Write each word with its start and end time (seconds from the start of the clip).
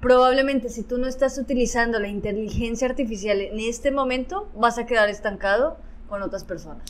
probablemente 0.00 0.68
si 0.68 0.82
tú 0.82 0.98
no 0.98 1.06
estás 1.06 1.38
utilizando 1.38 1.98
la 1.98 2.08
inteligencia 2.08 2.88
artificial 2.88 3.40
en 3.40 3.58
este 3.60 3.90
momento, 3.90 4.48
vas 4.56 4.78
a 4.78 4.86
quedar 4.86 5.08
estancado 5.08 5.78
con 6.08 6.22
otras 6.22 6.44
personas. 6.44 6.82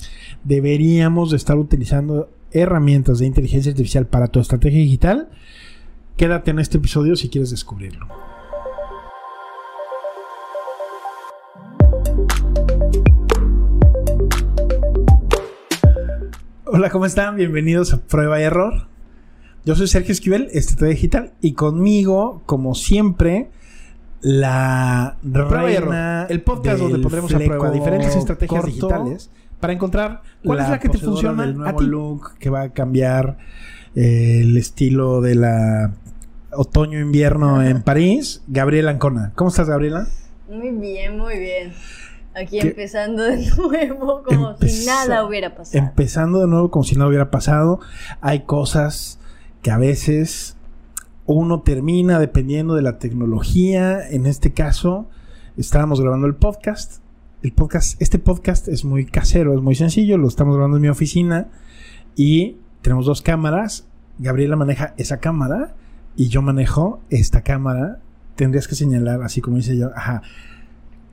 Deberíamos 0.44 1.30
de 1.30 1.36
estar 1.36 1.56
utilizando 1.56 2.30
herramientas 2.50 3.18
de 3.18 3.26
inteligencia 3.26 3.72
artificial 3.72 4.06
para 4.06 4.28
tu 4.28 4.40
estrategia 4.40 4.80
digital. 4.80 5.28
Quédate 6.16 6.50
en 6.50 6.58
este 6.58 6.78
episodio 6.78 7.16
si 7.16 7.28
quieres 7.28 7.50
descubrirlo. 7.50 8.06
Hola, 16.66 16.90
¿cómo 16.90 17.06
están? 17.06 17.36
Bienvenidos 17.36 17.94
a 17.94 17.98
Prueba 17.98 18.38
y 18.40 18.44
Error. 18.44 18.97
Yo 19.68 19.74
soy 19.74 19.86
Sergio 19.86 20.12
Esquivel, 20.12 20.48
Estrategia 20.52 20.94
Digital, 20.94 21.32
y 21.42 21.52
conmigo, 21.52 22.40
como 22.46 22.74
siempre, 22.74 23.50
la 24.22 25.18
Error, 25.22 26.26
el 26.30 26.40
podcast 26.40 26.80
donde 26.80 26.98
pondremos 27.00 27.34
a 27.34 27.38
prueba 27.38 27.70
diferentes 27.70 28.16
estrategias 28.16 28.64
digitales 28.64 29.30
para 29.60 29.74
encontrar 29.74 30.22
cuál 30.42 30.60
es 30.60 30.70
la 30.70 30.80
que 30.80 30.88
te 30.88 30.96
funciona 30.96 31.44
el 31.44 31.54
nuevo 31.54 31.82
look 31.82 32.38
que 32.38 32.48
va 32.48 32.62
a 32.62 32.68
cambiar 32.70 33.36
eh, 33.94 34.40
el 34.40 34.56
estilo 34.56 35.20
de 35.20 35.34
la 35.34 35.92
otoño-invierno 36.52 37.62
en 37.62 37.82
París. 37.82 38.42
Gabriela 38.48 38.92
Ancona. 38.92 39.32
¿Cómo 39.34 39.50
estás, 39.50 39.68
Gabriela? 39.68 40.06
Muy 40.48 40.70
bien, 40.70 41.18
muy 41.18 41.38
bien. 41.38 41.74
Aquí 42.34 42.58
empezando 42.58 43.22
de 43.22 43.46
nuevo 43.58 44.22
como 44.22 44.56
si 44.56 44.86
nada 44.86 45.26
hubiera 45.26 45.54
pasado. 45.54 45.84
Empezando 45.84 46.40
de 46.40 46.46
nuevo 46.46 46.70
como 46.70 46.84
si 46.84 46.94
nada 46.94 47.08
hubiera 47.08 47.30
pasado. 47.30 47.80
Hay 48.22 48.44
cosas 48.44 49.18
que 49.62 49.70
a 49.70 49.78
veces 49.78 50.56
uno 51.26 51.60
termina 51.62 52.18
dependiendo 52.18 52.74
de 52.74 52.82
la 52.82 52.98
tecnología. 52.98 54.08
En 54.08 54.26
este 54.26 54.52
caso, 54.52 55.08
estábamos 55.56 56.00
grabando 56.00 56.26
el 56.26 56.34
podcast. 56.34 57.02
El 57.42 57.52
podcast, 57.52 58.00
este 58.02 58.18
podcast 58.18 58.68
es 58.68 58.84
muy 58.84 59.06
casero, 59.06 59.54
es 59.54 59.60
muy 59.60 59.74
sencillo. 59.74 60.18
Lo 60.18 60.28
estamos 60.28 60.54
grabando 60.54 60.76
en 60.76 60.82
mi 60.82 60.88
oficina 60.88 61.48
y 62.16 62.56
tenemos 62.82 63.06
dos 63.06 63.22
cámaras. 63.22 63.86
Gabriela 64.18 64.56
maneja 64.56 64.94
esa 64.96 65.18
cámara 65.18 65.74
y 66.16 66.28
yo 66.28 66.42
manejo 66.42 67.00
esta 67.10 67.42
cámara. 67.42 68.00
Tendrías 68.36 68.66
que 68.66 68.74
señalar, 68.74 69.22
así 69.22 69.40
como 69.40 69.56
dice 69.56 69.76
yo, 69.76 69.90
ajá 69.94 70.22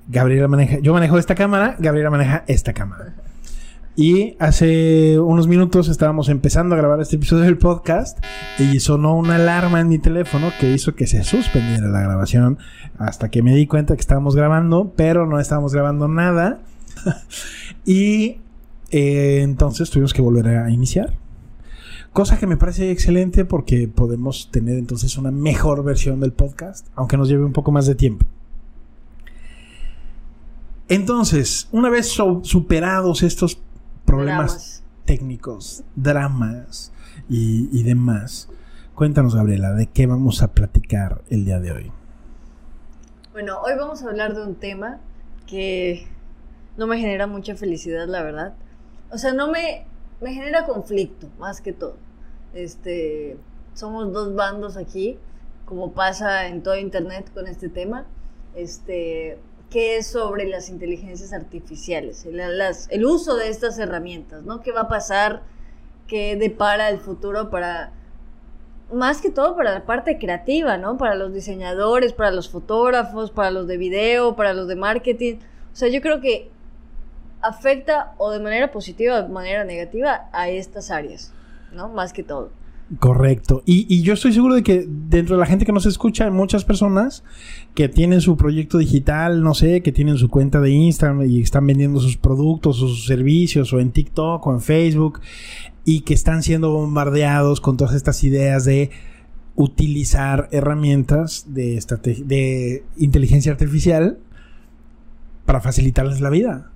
Gabriela 0.08 0.48
maneja, 0.48 0.80
yo 0.80 0.94
manejo 0.94 1.18
esta 1.18 1.36
cámara, 1.36 1.76
Gabriela 1.80 2.10
maneja 2.10 2.44
esta 2.48 2.74
cámara. 2.74 3.16
Y 3.98 4.36
hace 4.40 5.20
unos 5.20 5.48
minutos 5.48 5.88
estábamos 5.88 6.28
empezando 6.28 6.76
a 6.76 6.78
grabar 6.78 7.00
este 7.00 7.16
episodio 7.16 7.44
del 7.44 7.58
podcast 7.58 8.20
y 8.60 8.82
sonó 8.82 9.16
una 9.16 9.36
alarma 9.36 9.80
en 9.80 9.88
mi 9.88 10.00
teléfono 10.00 10.52
que 10.60 10.70
hizo 10.74 10.96
que 10.96 11.08
se 11.08 11.24
suspendiera 11.24 11.88
la 11.88 12.02
grabación 12.02 12.58
hasta 12.98 13.32
que 13.32 13.42
me 13.42 13.56
di 13.56 13.68
cuenta 13.68 13.96
que 13.96 14.02
estábamos 14.02 14.36
grabando, 14.36 14.92
pero 14.98 15.26
no 15.26 15.40
estábamos 15.40 15.74
grabando 15.74 16.10
nada. 16.10 16.60
y 17.86 18.40
eh, 18.92 19.40
entonces 19.44 19.90
tuvimos 19.90 20.14
que 20.14 20.22
volver 20.22 20.48
a 20.48 20.70
iniciar. 20.70 21.14
Cosa 22.12 22.38
que 22.38 22.48
me 22.48 22.58
parece 22.58 22.92
excelente 22.92 23.46
porque 23.46 23.88
podemos 23.88 24.52
tener 24.52 24.78
entonces 24.78 25.18
una 25.18 25.32
mejor 25.32 25.86
versión 25.86 26.20
del 26.20 26.34
podcast, 26.34 26.86
aunque 26.96 27.16
nos 27.16 27.30
lleve 27.30 27.46
un 27.46 27.54
poco 27.54 27.72
más 27.72 27.86
de 27.86 27.96
tiempo. 27.96 28.26
Entonces, 30.88 31.68
una 31.72 31.90
vez 31.90 32.08
superados 32.44 33.24
estos 33.24 33.56
problemas 34.16 34.84
técnicos, 35.06 35.84
dramas 35.96 36.92
y, 37.30 37.84
demás, 37.84 38.50
cuéntanos, 38.94 39.36
Gabriela, 39.36 39.74
¿de 39.74 39.88
qué 39.88 40.08
vamos 40.08 40.42
a 40.42 40.54
platicar 40.54 41.22
el 41.30 41.46
día 41.46 41.60
de 41.60 41.72
hoy? 41.72 41.92
Bueno, 43.32 43.60
hoy 43.62 43.74
vamos 43.78 44.04
a 44.04 44.10
hablar 44.10 44.34
de 44.34 44.44
un 44.44 44.56
tema 44.56 45.00
que 45.46 46.08
no 46.78 46.88
me 46.88 47.00
genera 47.00 47.28
mucha 47.28 47.56
felicidad, 47.56 48.08
la 48.08 48.24
verdad. 48.24 48.54
O 49.12 49.18
sea, 49.18 49.34
no 49.34 49.52
me, 49.52 49.86
me 50.22 50.34
genera 50.34 50.66
conflicto, 50.66 51.30
más 51.40 51.62
que 51.62 51.74
todo. 51.74 51.98
Este, 52.54 53.38
somos 53.74 54.12
dos 54.12 54.34
bandos 54.36 54.78
aquí, 54.78 55.20
como 55.66 55.94
pasa 55.94 56.48
en 56.48 56.64
todo 56.64 56.78
internet 56.78 57.30
con 57.34 57.48
este 57.48 57.70
tema. 57.70 58.06
Este, 58.56 59.38
que 59.76 59.98
es 59.98 60.08
sobre 60.08 60.48
las 60.48 60.70
inteligencias 60.70 61.34
artificiales, 61.34 62.26
el, 62.26 62.40
el 62.40 63.06
uso 63.06 63.36
de 63.36 63.50
estas 63.50 63.78
herramientas, 63.78 64.42
¿no? 64.44 64.62
¿Qué 64.62 64.72
va 64.72 64.84
a 64.84 64.88
pasar? 64.88 65.42
¿Qué 66.08 66.38
depara 66.38 66.88
el 66.88 66.98
futuro 66.98 67.50
para, 67.50 67.92
más 68.94 69.20
que 69.20 69.30
todo 69.30 69.54
para 69.58 69.74
la 69.74 69.86
parte 69.86 70.18
creativa, 70.18 70.78
¿no? 70.78 70.96
Para 70.96 71.16
los 71.16 71.34
diseñadores, 71.34 72.14
para 72.14 72.32
los 72.32 72.48
fotógrafos, 72.48 73.32
para 73.32 73.52
los 73.52 73.68
de 73.68 73.76
video, 73.76 74.38
para 74.38 74.54
los 74.54 74.70
de 74.70 74.78
marketing. 74.78 75.40
O 75.74 75.76
sea, 75.76 75.90
yo 75.90 76.00
creo 76.00 76.22
que 76.22 76.50
afecta 77.42 78.14
o 78.18 78.32
de 78.32 78.40
manera 78.40 78.72
positiva 78.72 79.16
o 79.20 79.24
de 79.24 79.28
manera 79.28 79.66
negativa 79.66 80.30
a 80.32 80.48
estas 80.48 80.90
áreas, 80.90 81.34
¿no? 81.74 81.90
Más 81.90 82.14
que 82.14 82.24
todo. 82.24 82.50
Correcto. 83.00 83.64
Y, 83.66 84.04
yo 84.04 84.14
estoy 84.14 84.32
seguro 84.32 84.54
de 84.54 84.62
que 84.62 84.88
dentro 84.88 85.36
de 85.36 85.40
la 85.40 85.48
gente 85.48 85.66
que 85.66 85.72
nos 85.72 85.88
escucha 85.88 86.26
hay 86.26 86.32
muchas 86.32 86.66
personas 86.66 87.24
que 87.74 87.90
tienen 87.90 88.22
su 88.22 88.38
proyecto 88.38 88.78
digital, 88.78 89.42
no 89.42 89.56
sé, 89.56 89.82
que 89.82 89.92
tienen 89.92 90.18
su 90.18 90.30
cuenta 90.30 90.62
de 90.62 90.70
Instagram 90.70 91.24
y 91.24 91.42
están 91.42 91.66
vendiendo 91.66 92.00
sus 92.00 92.16
productos 92.16 92.82
o 92.84 92.88
sus 92.88 93.08
servicios 93.08 93.74
o 93.74 93.80
en 93.80 93.92
TikTok 93.92 94.46
o 94.46 94.54
en 94.54 94.62
Facebook 94.62 95.20
y 95.84 96.02
que 96.02 96.14
están 96.14 96.44
siendo 96.44 96.72
bombardeados 96.72 97.60
con 97.60 97.76
todas 97.76 97.96
estas 97.96 98.24
ideas 98.24 98.66
de 98.66 98.92
utilizar 99.56 100.48
herramientas 100.52 101.46
de, 101.48 101.84
de 102.24 102.84
inteligencia 102.98 103.52
artificial 103.52 104.20
para 105.46 105.60
facilitarles 105.60 106.22
la 106.22 106.30
vida. 106.30 106.72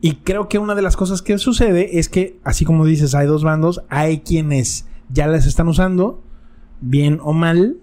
Y 0.00 0.16
creo 0.16 0.48
que 0.48 0.58
una 0.58 0.74
de 0.74 0.82
las 0.82 0.96
cosas 0.96 1.22
que 1.22 1.38
sucede 1.38 1.98
es 1.98 2.08
que, 2.08 2.38
así 2.44 2.64
como 2.64 2.84
dices, 2.84 3.14
hay 3.14 3.26
dos 3.26 3.44
bandos, 3.44 3.82
hay 3.88 4.20
quienes 4.20 4.86
ya 5.08 5.26
las 5.26 5.46
están 5.46 5.68
usando, 5.68 6.22
bien 6.80 7.18
o 7.22 7.32
mal, 7.32 7.78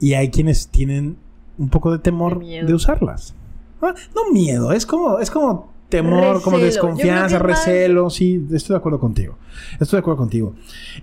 y 0.00 0.14
hay 0.14 0.30
quienes 0.30 0.68
tienen 0.68 1.16
un 1.58 1.68
poco 1.68 1.92
de 1.92 1.98
temor 1.98 2.44
de 2.44 2.74
usarlas. 2.74 3.34
Ah, 3.82 3.94
no, 4.14 4.32
miedo, 4.32 4.72
es 4.72 4.86
como, 4.86 5.18
es 5.20 5.30
como 5.30 5.72
temor, 5.88 6.40
como 6.42 6.58
desconfianza, 6.58 7.38
recelo, 7.38 8.08
sí, 8.10 8.46
estoy 8.50 8.74
de 8.74 8.78
acuerdo 8.78 8.98
contigo. 8.98 9.36
Estoy 9.78 9.98
de 9.98 10.00
acuerdo 10.00 10.18
contigo. 10.18 10.54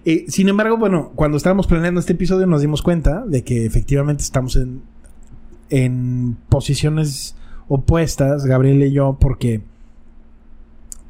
Eh, 0.05 0.25
sin 0.29 0.49
embargo, 0.49 0.77
bueno, 0.77 1.11
cuando 1.15 1.37
estábamos 1.37 1.67
planeando 1.67 1.99
este 1.99 2.13
episodio 2.13 2.47
nos 2.47 2.61
dimos 2.61 2.81
cuenta 2.81 3.23
de 3.25 3.43
que 3.43 3.65
efectivamente 3.65 4.23
estamos 4.23 4.55
en, 4.55 4.81
en 5.69 6.37
posiciones 6.49 7.35
opuestas, 7.67 8.45
Gabriel 8.45 8.81
y 8.83 8.91
yo, 8.91 9.17
porque 9.19 9.61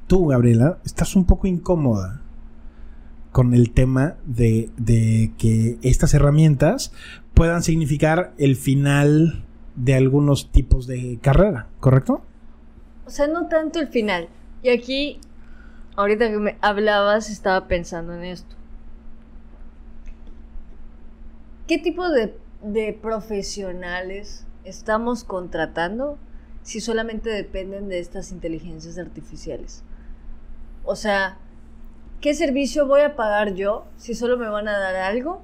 tú, 0.07 0.27
Gabriela, 0.27 0.79
estás 0.85 1.15
un 1.15 1.25
poco 1.25 1.47
incómoda 1.47 2.21
con 3.31 3.53
el 3.53 3.71
tema 3.71 4.15
de, 4.25 4.71
que 5.37 5.77
estas 5.83 6.13
herramientas 6.13 6.91
puedan 7.33 7.61
significar 7.61 8.33
el 8.39 8.55
final 8.55 9.43
de 9.75 9.93
algunos 9.93 10.51
tipos 10.51 10.87
de 10.87 11.19
carrera, 11.21 11.67
¿correcto? 11.79 12.23
O 13.05 13.11
sea, 13.11 13.27
no 13.27 13.47
tanto 13.47 13.79
el 13.79 13.89
final. 13.89 14.27
Y 14.63 14.69
aquí, 14.69 15.19
ahorita 15.95 16.29
que 16.29 16.37
me 16.39 16.57
hablabas, 16.61 17.29
estaba 17.29 17.67
pensando 17.67 18.15
en 18.15 18.23
esto. 18.23 18.55
¿Qué 21.67 21.77
tipo 21.77 22.09
de, 22.09 22.35
de 22.63 22.97
profesionales 22.99 24.47
estamos 24.63 25.23
contratando 25.23 26.17
si 26.63 26.79
solamente 26.79 27.29
dependen 27.29 27.87
de 27.87 27.99
estas 27.99 28.31
inteligencias 28.31 28.97
artificiales? 28.97 29.83
O 30.87 30.95
sea, 30.95 31.37
¿qué 32.21 32.33
servicio 32.33 32.87
voy 32.87 33.01
a 33.01 33.17
pagar 33.17 33.53
yo 33.55 33.83
si 33.97 34.15
solo 34.15 34.37
me 34.37 34.47
van 34.47 34.69
a 34.69 34.79
dar 34.79 34.95
algo 34.95 35.41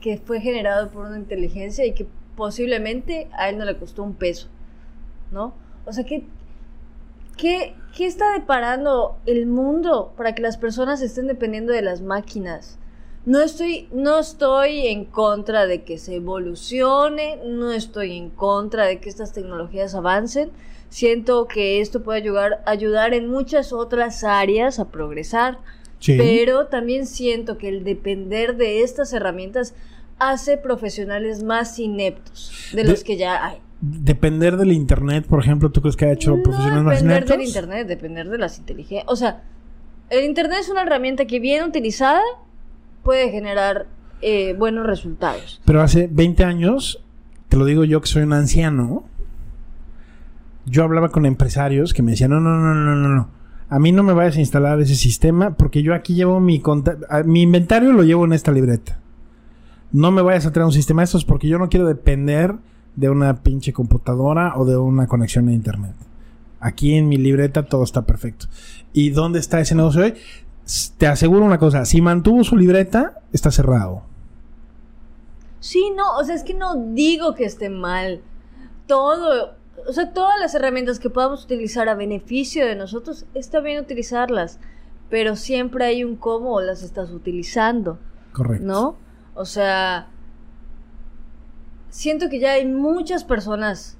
que 0.00 0.18
fue 0.18 0.40
generado 0.40 0.90
por 0.90 1.06
una 1.06 1.16
inteligencia 1.16 1.86
y 1.86 1.94
que 1.94 2.08
posiblemente 2.36 3.28
a 3.38 3.48
él 3.48 3.56
no 3.56 3.64
le 3.64 3.78
costó 3.78 4.02
un 4.02 4.14
peso? 4.14 4.48
¿No? 5.30 5.54
O 5.86 5.92
sea, 5.92 6.02
¿qué, 6.02 6.26
qué, 7.36 7.76
qué 7.96 8.06
está 8.06 8.32
deparando 8.32 9.16
el 9.26 9.46
mundo 9.46 10.12
para 10.16 10.34
que 10.34 10.42
las 10.42 10.56
personas 10.56 11.02
estén 11.02 11.28
dependiendo 11.28 11.72
de 11.72 11.82
las 11.82 12.02
máquinas? 12.02 12.80
No 13.26 13.40
estoy, 13.40 13.88
no 13.92 14.18
estoy 14.18 14.88
en 14.88 15.04
contra 15.04 15.66
de 15.66 15.84
que 15.84 15.98
se 15.98 16.16
evolucione, 16.16 17.38
no 17.46 17.70
estoy 17.70 18.16
en 18.16 18.28
contra 18.28 18.86
de 18.86 18.98
que 18.98 19.08
estas 19.08 19.32
tecnologías 19.32 19.94
avancen, 19.94 20.50
Siento 20.94 21.48
que 21.48 21.80
esto 21.80 22.04
puede 22.04 22.20
ayudar, 22.20 22.62
ayudar 22.66 23.14
en 23.14 23.28
muchas 23.28 23.72
otras 23.72 24.22
áreas 24.22 24.78
a 24.78 24.92
progresar, 24.92 25.58
pero 26.06 26.68
también 26.68 27.08
siento 27.08 27.58
que 27.58 27.68
el 27.68 27.82
depender 27.82 28.56
de 28.56 28.84
estas 28.84 29.12
herramientas 29.12 29.74
hace 30.20 30.56
profesionales 30.56 31.42
más 31.42 31.80
ineptos 31.80 32.70
de, 32.72 32.84
los 32.84 33.02
que 33.02 33.16
ya 33.16 33.44
hay. 33.44 33.56
Depender 33.80 34.56
del 34.56 34.70
Internet, 34.70 35.26
por 35.26 35.40
ejemplo, 35.40 35.72
¿tú 35.72 35.80
crees 35.80 35.96
que 35.96 36.04
ha 36.04 36.12
hecho 36.12 36.40
profesionales 36.40 36.84
más 36.84 37.02
ineptos? 37.02 37.28
Depender 37.28 37.38
del 37.38 37.48
Internet, 37.48 37.88
depender 37.88 38.28
de 38.28 38.38
las 38.38 38.58
inteligencias. 38.58 39.04
O 39.08 39.16
sea, 39.16 39.42
el 40.10 40.22
Internet 40.22 40.58
es 40.60 40.68
una 40.68 40.82
herramienta 40.82 41.24
que 41.24 41.40
bien 41.40 41.64
utilizada 41.64 42.22
puede 43.02 43.32
generar 43.32 43.88
eh, 44.22 44.54
buenos 44.56 44.86
resultados. 44.86 45.60
Pero 45.64 45.82
hace 45.82 46.08
20 46.08 46.44
años, 46.44 47.02
te 47.48 47.56
lo 47.56 47.64
digo 47.64 47.82
yo 47.82 48.00
que 48.00 48.06
soy 48.06 48.22
un 48.22 48.32
anciano, 48.32 49.02
yo 50.66 50.84
hablaba 50.84 51.10
con 51.10 51.26
empresarios 51.26 51.92
que 51.92 52.02
me 52.02 52.12
decían, 52.12 52.30
no, 52.30 52.40
no, 52.40 52.58
no, 52.58 52.74
no, 52.74 52.94
no, 52.94 53.08
no. 53.08 53.28
A 53.68 53.78
mí 53.78 53.92
no 53.92 54.02
me 54.02 54.12
vayas 54.12 54.36
a 54.36 54.40
instalar 54.40 54.80
ese 54.80 54.94
sistema 54.94 55.56
porque 55.56 55.82
yo 55.82 55.94
aquí 55.94 56.14
llevo 56.14 56.38
mi, 56.40 56.62
mi 57.24 57.42
inventario 57.42 57.92
lo 57.92 58.02
llevo 58.02 58.24
en 58.24 58.32
esta 58.32 58.52
libreta. 58.52 58.98
No 59.92 60.10
me 60.10 60.22
vayas 60.22 60.46
a 60.46 60.52
traer 60.52 60.66
un 60.66 60.72
sistema 60.72 61.02
de 61.02 61.04
estos 61.04 61.24
porque 61.24 61.48
yo 61.48 61.58
no 61.58 61.68
quiero 61.68 61.86
depender 61.86 62.54
de 62.96 63.10
una 63.10 63.42
pinche 63.42 63.72
computadora 63.72 64.54
o 64.56 64.64
de 64.64 64.76
una 64.76 65.06
conexión 65.06 65.48
a 65.48 65.52
internet. 65.52 65.94
Aquí 66.60 66.94
en 66.94 67.08
mi 67.08 67.16
libreta 67.16 67.64
todo 67.64 67.84
está 67.84 68.06
perfecto. 68.06 68.46
¿Y 68.92 69.10
dónde 69.10 69.38
está 69.38 69.60
ese 69.60 69.74
negocio 69.74 70.02
hoy? 70.02 70.14
Te 70.96 71.06
aseguro 71.06 71.44
una 71.44 71.58
cosa, 71.58 71.84
si 71.84 72.00
mantuvo 72.00 72.42
su 72.42 72.56
libreta, 72.56 73.20
está 73.32 73.50
cerrado. 73.50 74.02
Sí, 75.60 75.92
no, 75.96 76.16
o 76.18 76.24
sea, 76.24 76.34
es 76.34 76.42
que 76.42 76.54
no 76.54 76.74
digo 76.92 77.34
que 77.34 77.44
esté 77.44 77.68
mal. 77.68 78.20
Todo, 78.86 79.54
o 79.86 79.92
sea, 79.92 80.12
todas 80.12 80.38
las 80.38 80.54
herramientas 80.54 80.98
que 80.98 81.10
podamos 81.10 81.44
utilizar 81.44 81.88
a 81.88 81.94
beneficio 81.94 82.66
de 82.66 82.76
nosotros, 82.76 83.26
está 83.34 83.60
bien 83.60 83.80
utilizarlas. 83.80 84.58
Pero 85.10 85.36
siempre 85.36 85.84
hay 85.84 86.04
un 86.04 86.16
cómo 86.16 86.60
las 86.60 86.82
estás 86.82 87.10
utilizando. 87.10 87.98
Correcto. 88.32 88.66
¿No? 88.66 88.96
O 89.34 89.44
sea, 89.44 90.08
siento 91.90 92.28
que 92.28 92.40
ya 92.40 92.52
hay 92.52 92.66
muchas 92.66 93.24
personas, 93.24 93.96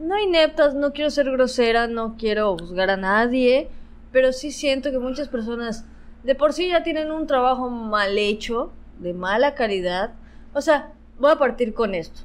no 0.00 0.18
ineptas, 0.18 0.74
no 0.74 0.92
quiero 0.92 1.10
ser 1.10 1.30
grosera, 1.30 1.86
no 1.86 2.16
quiero 2.16 2.56
juzgar 2.56 2.90
a 2.90 2.96
nadie, 2.96 3.68
pero 4.10 4.32
sí 4.32 4.50
siento 4.50 4.90
que 4.90 4.98
muchas 4.98 5.28
personas 5.28 5.84
de 6.24 6.34
por 6.34 6.52
sí 6.52 6.68
ya 6.68 6.82
tienen 6.82 7.10
un 7.10 7.26
trabajo 7.26 7.70
mal 7.70 8.18
hecho, 8.18 8.72
de 8.98 9.14
mala 9.14 9.54
calidad. 9.54 10.12
O 10.54 10.60
sea, 10.60 10.92
voy 11.18 11.32
a 11.32 11.38
partir 11.38 11.74
con 11.74 11.94
esto, 11.94 12.22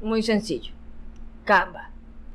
muy 0.00 0.22
sencillo. 0.22 0.72
Canva. 1.44 1.91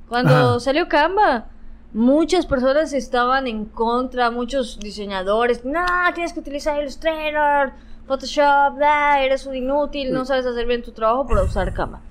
Cuando 0.10 0.60
salió 0.60 0.88
Canva, 0.88 1.48
muchas 1.94 2.46
personas 2.46 2.94
estaban 2.94 3.48
en 3.48 3.66
contra, 3.66 4.32
muchos 4.32 4.80
diseñadores, 4.80 5.66
no, 5.66 5.86
tienes 6.14 6.34
que 6.34 6.40
utilizar 6.40 6.82
Illustrator, 6.82 7.74
Photoshop, 8.08 8.80
eres 9.20 9.46
un 9.46 9.56
inútil, 9.56 10.14
no 10.14 10.24
sabes 10.26 10.46
hacer 10.46 10.66
bien 10.66 10.82
tu 10.82 10.92
trabajo 10.92 11.28
por 11.28 11.38
usar 11.40 11.74
Canva. 11.74 12.02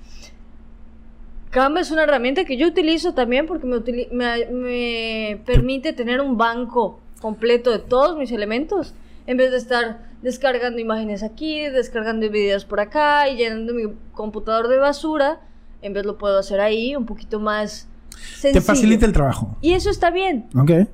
Canva 1.51 1.81
es 1.81 1.91
una 1.91 2.03
herramienta 2.03 2.45
que 2.45 2.59
yo 2.59 2.67
utilizo 2.67 3.15
también 3.15 3.47
porque 3.47 3.67
me, 3.67 5.41
permite 5.47 5.95
tener 5.95 6.21
un 6.21 6.37
banco 6.37 7.01
completo 7.23 7.71
de 7.71 7.79
todos 7.79 8.19
mis 8.19 8.31
elementos 8.31 8.93
en 9.27 9.39
vez 9.39 9.51
de 9.51 9.57
estar 9.57 10.05
descargando 10.21 10.81
imágenes 10.81 11.23
aquí, 11.23 11.67
descargando 11.71 12.29
videos 12.29 12.67
por 12.67 12.81
acá 12.81 13.31
y 13.31 13.37
llenando 13.37 13.73
mi 13.73 13.85
computador 14.13 14.69
de 14.69 14.77
basura, 14.77 15.41
en 15.83 15.93
vez 15.93 16.05
lo 16.05 16.19
puedo 16.19 16.39
hacer 16.39 16.61
ahí 16.61 16.97
un 16.97 17.07
poquito 17.07 17.41
más 17.41 17.89
sencillo. 18.11 18.55
Te 18.55 18.61
facilita 18.61 19.07
el 19.07 19.13
trabajo. 19.13 19.57
Y 19.61 19.73
eso 19.73 19.91
está 19.91 20.11
bien. 20.11 20.49
Ok. 20.57 20.89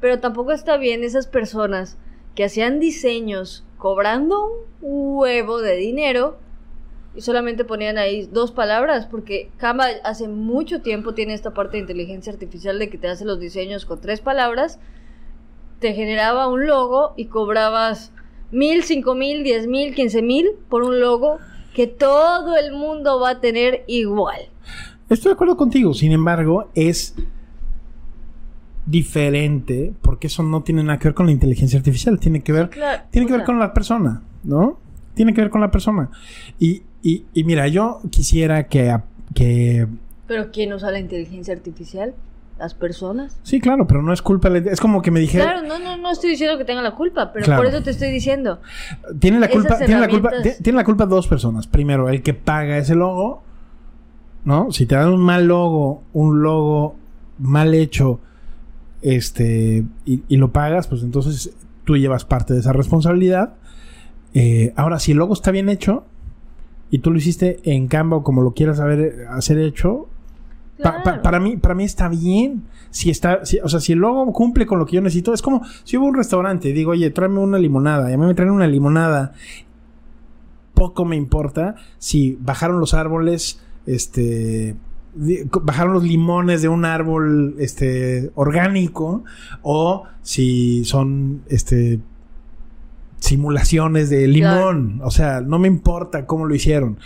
Pero 0.00 0.20
tampoco 0.20 0.52
está 0.52 0.76
bien 0.76 1.04
esas 1.04 1.26
personas 1.26 1.96
que 2.34 2.44
hacían 2.44 2.80
diseños 2.80 3.64
cobrando 3.78 4.66
un 4.80 5.16
huevo 5.16 5.60
de 5.60 5.76
dinero 5.76 6.38
y 7.14 7.20
solamente 7.20 7.64
ponían 7.64 7.96
ahí 7.96 8.28
dos 8.32 8.50
palabras, 8.50 9.06
porque 9.06 9.50
Canva 9.56 9.86
hace 10.02 10.26
mucho 10.26 10.82
tiempo 10.82 11.14
tiene 11.14 11.34
esta 11.34 11.54
parte 11.54 11.76
de 11.76 11.82
inteligencia 11.82 12.32
artificial 12.32 12.78
de 12.78 12.90
que 12.90 12.98
te 12.98 13.08
hace 13.08 13.24
los 13.24 13.38
diseños 13.38 13.86
con 13.86 14.00
tres 14.00 14.20
palabras, 14.20 14.80
te 15.78 15.92
generaba 15.92 16.48
un 16.48 16.66
logo 16.66 17.14
y 17.16 17.26
cobrabas 17.26 18.10
mil, 18.50 18.82
cinco 18.82 19.14
mil, 19.14 19.44
diez 19.44 19.66
mil, 19.66 19.94
quince 19.94 20.22
mil 20.22 20.50
por 20.68 20.82
un 20.82 20.98
logo 20.98 21.38
que 21.74 21.86
todo 21.88 22.56
el 22.56 22.72
mundo 22.72 23.20
va 23.20 23.30
a 23.30 23.40
tener 23.40 23.84
igual. 23.88 24.40
Estoy 25.10 25.30
de 25.30 25.34
acuerdo 25.34 25.56
contigo, 25.56 25.92
sin 25.92 26.12
embargo, 26.12 26.70
es 26.74 27.14
diferente 28.86 29.92
porque 30.00 30.28
eso 30.28 30.42
no 30.42 30.62
tiene 30.62 30.82
nada 30.82 30.98
que 30.98 31.08
ver 31.08 31.14
con 31.14 31.26
la 31.26 31.32
inteligencia 31.32 31.78
artificial, 31.78 32.18
tiene 32.18 32.42
que 32.42 32.52
ver, 32.52 32.70
tiene 33.10 33.26
que 33.26 33.32
ver 33.34 33.44
con 33.44 33.58
la 33.58 33.74
persona, 33.74 34.22
¿no? 34.44 34.78
Tiene 35.14 35.34
que 35.34 35.42
ver 35.42 35.50
con 35.50 35.60
la 35.60 35.70
persona. 35.70 36.10
Y, 36.58 36.82
y, 37.02 37.24
y 37.34 37.44
mira, 37.44 37.68
yo 37.68 38.00
quisiera 38.10 38.66
que, 38.66 38.96
que... 39.34 39.86
¿Pero 40.26 40.50
quién 40.50 40.72
usa 40.72 40.90
la 40.90 41.00
inteligencia 41.00 41.54
artificial? 41.54 42.14
¿Las 42.58 42.72
personas? 42.74 43.36
Sí, 43.42 43.60
claro, 43.60 43.86
pero 43.86 44.00
no 44.02 44.12
es 44.12 44.22
culpa. 44.22 44.48
Es 44.48 44.80
como 44.80 45.02
que 45.02 45.10
me 45.10 45.18
dijera... 45.18 45.44
Claro, 45.44 45.66
no, 45.66 45.78
no, 45.78 45.96
no 45.96 46.10
estoy 46.10 46.30
diciendo 46.30 46.56
que 46.56 46.64
tenga 46.64 46.82
la 46.82 46.94
culpa, 46.94 47.32
pero 47.32 47.56
por 47.56 47.66
eso 47.66 47.82
te 47.82 47.90
estoy 47.90 48.10
diciendo. 48.12 48.60
Tiene 49.18 49.40
la 49.40 49.48
culpa, 49.48 49.78
tiene 49.78 50.00
la 50.00 50.08
culpa, 50.08 50.30
tiene 50.62 50.76
la 50.76 50.84
culpa 50.84 51.06
dos 51.06 51.26
personas. 51.26 51.66
Primero, 51.66 52.08
el 52.08 52.22
que 52.22 52.32
paga 52.32 52.78
ese 52.78 52.94
logo, 52.94 53.42
¿no? 54.44 54.70
Si 54.70 54.86
te 54.86 54.94
dan 54.94 55.12
un 55.12 55.20
mal 55.20 55.46
logo, 55.46 56.04
un 56.12 56.42
logo 56.42 56.94
mal 57.38 57.74
hecho, 57.74 58.20
este, 59.02 59.84
y, 60.04 60.22
y 60.28 60.36
lo 60.36 60.52
pagas, 60.52 60.86
pues 60.86 61.02
entonces 61.02 61.52
tú 61.84 61.96
llevas 61.96 62.24
parte 62.24 62.54
de 62.54 62.60
esa 62.60 62.72
responsabilidad. 62.72 63.54
Eh, 64.32 64.72
ahora, 64.76 64.98
si 64.98 65.12
el 65.12 65.18
logo 65.18 65.34
está 65.34 65.50
bien 65.50 65.68
hecho 65.68 66.04
y 66.90 66.98
tú 66.98 67.10
lo 67.10 67.18
hiciste 67.18 67.58
en 67.64 67.88
Canva 67.88 68.18
o 68.18 68.22
como 68.22 68.42
lo 68.42 68.52
quieras 68.52 68.80
haber, 68.80 69.26
hacer 69.30 69.58
hecho, 69.58 70.08
para, 71.22 71.40
mí, 71.40 71.56
para 71.56 71.74
mí 71.74 71.84
está 71.84 72.08
bien. 72.08 72.64
Si 72.90 73.10
está, 73.10 73.40
o 73.62 73.68
sea, 73.68 73.80
si 73.80 73.92
el 73.92 73.98
logo 73.98 74.32
cumple 74.32 74.66
con 74.66 74.78
lo 74.78 74.86
que 74.86 74.96
yo 74.96 75.00
necesito, 75.00 75.34
es 75.34 75.42
como 75.42 75.62
si 75.82 75.96
hubo 75.96 76.06
un 76.06 76.14
restaurante 76.14 76.68
y 76.68 76.72
digo, 76.72 76.92
oye, 76.92 77.10
tráeme 77.10 77.40
una 77.40 77.58
limonada, 77.58 78.10
y 78.10 78.14
a 78.14 78.18
mí 78.18 78.26
me 78.26 78.34
traen 78.34 78.50
una 78.50 78.66
limonada, 78.66 79.32
poco 80.74 81.04
me 81.04 81.16
importa 81.16 81.74
si 81.98 82.38
bajaron 82.40 82.78
los 82.78 82.94
árboles, 82.94 83.60
este, 83.86 84.76
bajaron 85.62 85.94
los 85.94 86.04
limones 86.04 86.62
de 86.62 86.68
un 86.68 86.84
árbol, 86.84 87.56
este, 87.58 88.30
orgánico, 88.34 89.24
o 89.62 90.04
si 90.22 90.84
son, 90.84 91.42
este, 91.48 92.00
simulaciones 93.24 94.10
de 94.10 94.28
limón. 94.28 95.00
O 95.02 95.10
sea, 95.10 95.40
no 95.40 95.58
me 95.58 95.66
importa 95.66 96.26
cómo 96.26 96.44
lo 96.44 96.54
hicieron. 96.54 96.98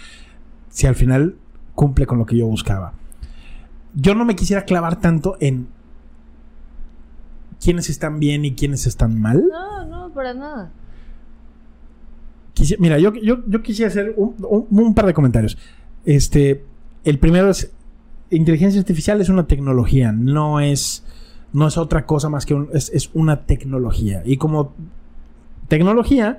Si 0.69 0.86
al 0.86 0.96
final 0.96 1.36
cumple 1.75 2.06
con 2.06 2.19
lo 2.19 2.26
que 2.26 2.36
yo 2.36 2.46
buscaba. 2.46 2.92
Yo 3.94 4.14
no 4.14 4.25
me 4.25 4.37
quisiera 4.37 4.64
clavar 4.64 5.00
tanto 5.00 5.37
en 5.40 5.69
quiénes 7.61 7.90
están 7.90 8.20
bien 8.20 8.44
y 8.44 8.55
quiénes 8.55 8.87
están 8.87 9.20
mal. 9.20 9.44
No, 9.50 9.85
no, 9.87 10.14
para 10.14 10.35
nada. 10.35 10.70
mira, 12.79 12.99
yo, 12.99 13.12
yo, 13.14 13.62
quisiera 13.62 13.90
hacer 13.90 14.14
un, 14.17 14.94
par 14.94 15.06
de 15.06 15.14
comentarios. 15.14 15.58
Este, 16.05 16.64
el 17.05 17.19
primero 17.19 17.50
es, 17.50 17.73
inteligencia 18.30 18.80
artificial 18.80 19.21
es 19.21 19.28
una 19.28 19.47
tecnología, 19.47 20.12
no 20.12 20.61
es, 20.61 21.04
no 21.52 21.66
es 21.66 21.76
otra 21.76 22.07
cosa 22.07 22.28
más 22.28 22.47
que 22.47 22.57
es, 22.73 22.90
es, 22.90 23.11
una 23.14 23.45
tecnología. 23.47 24.23
Y 24.25 24.37
como 24.37 24.75
tecnología, 25.68 26.38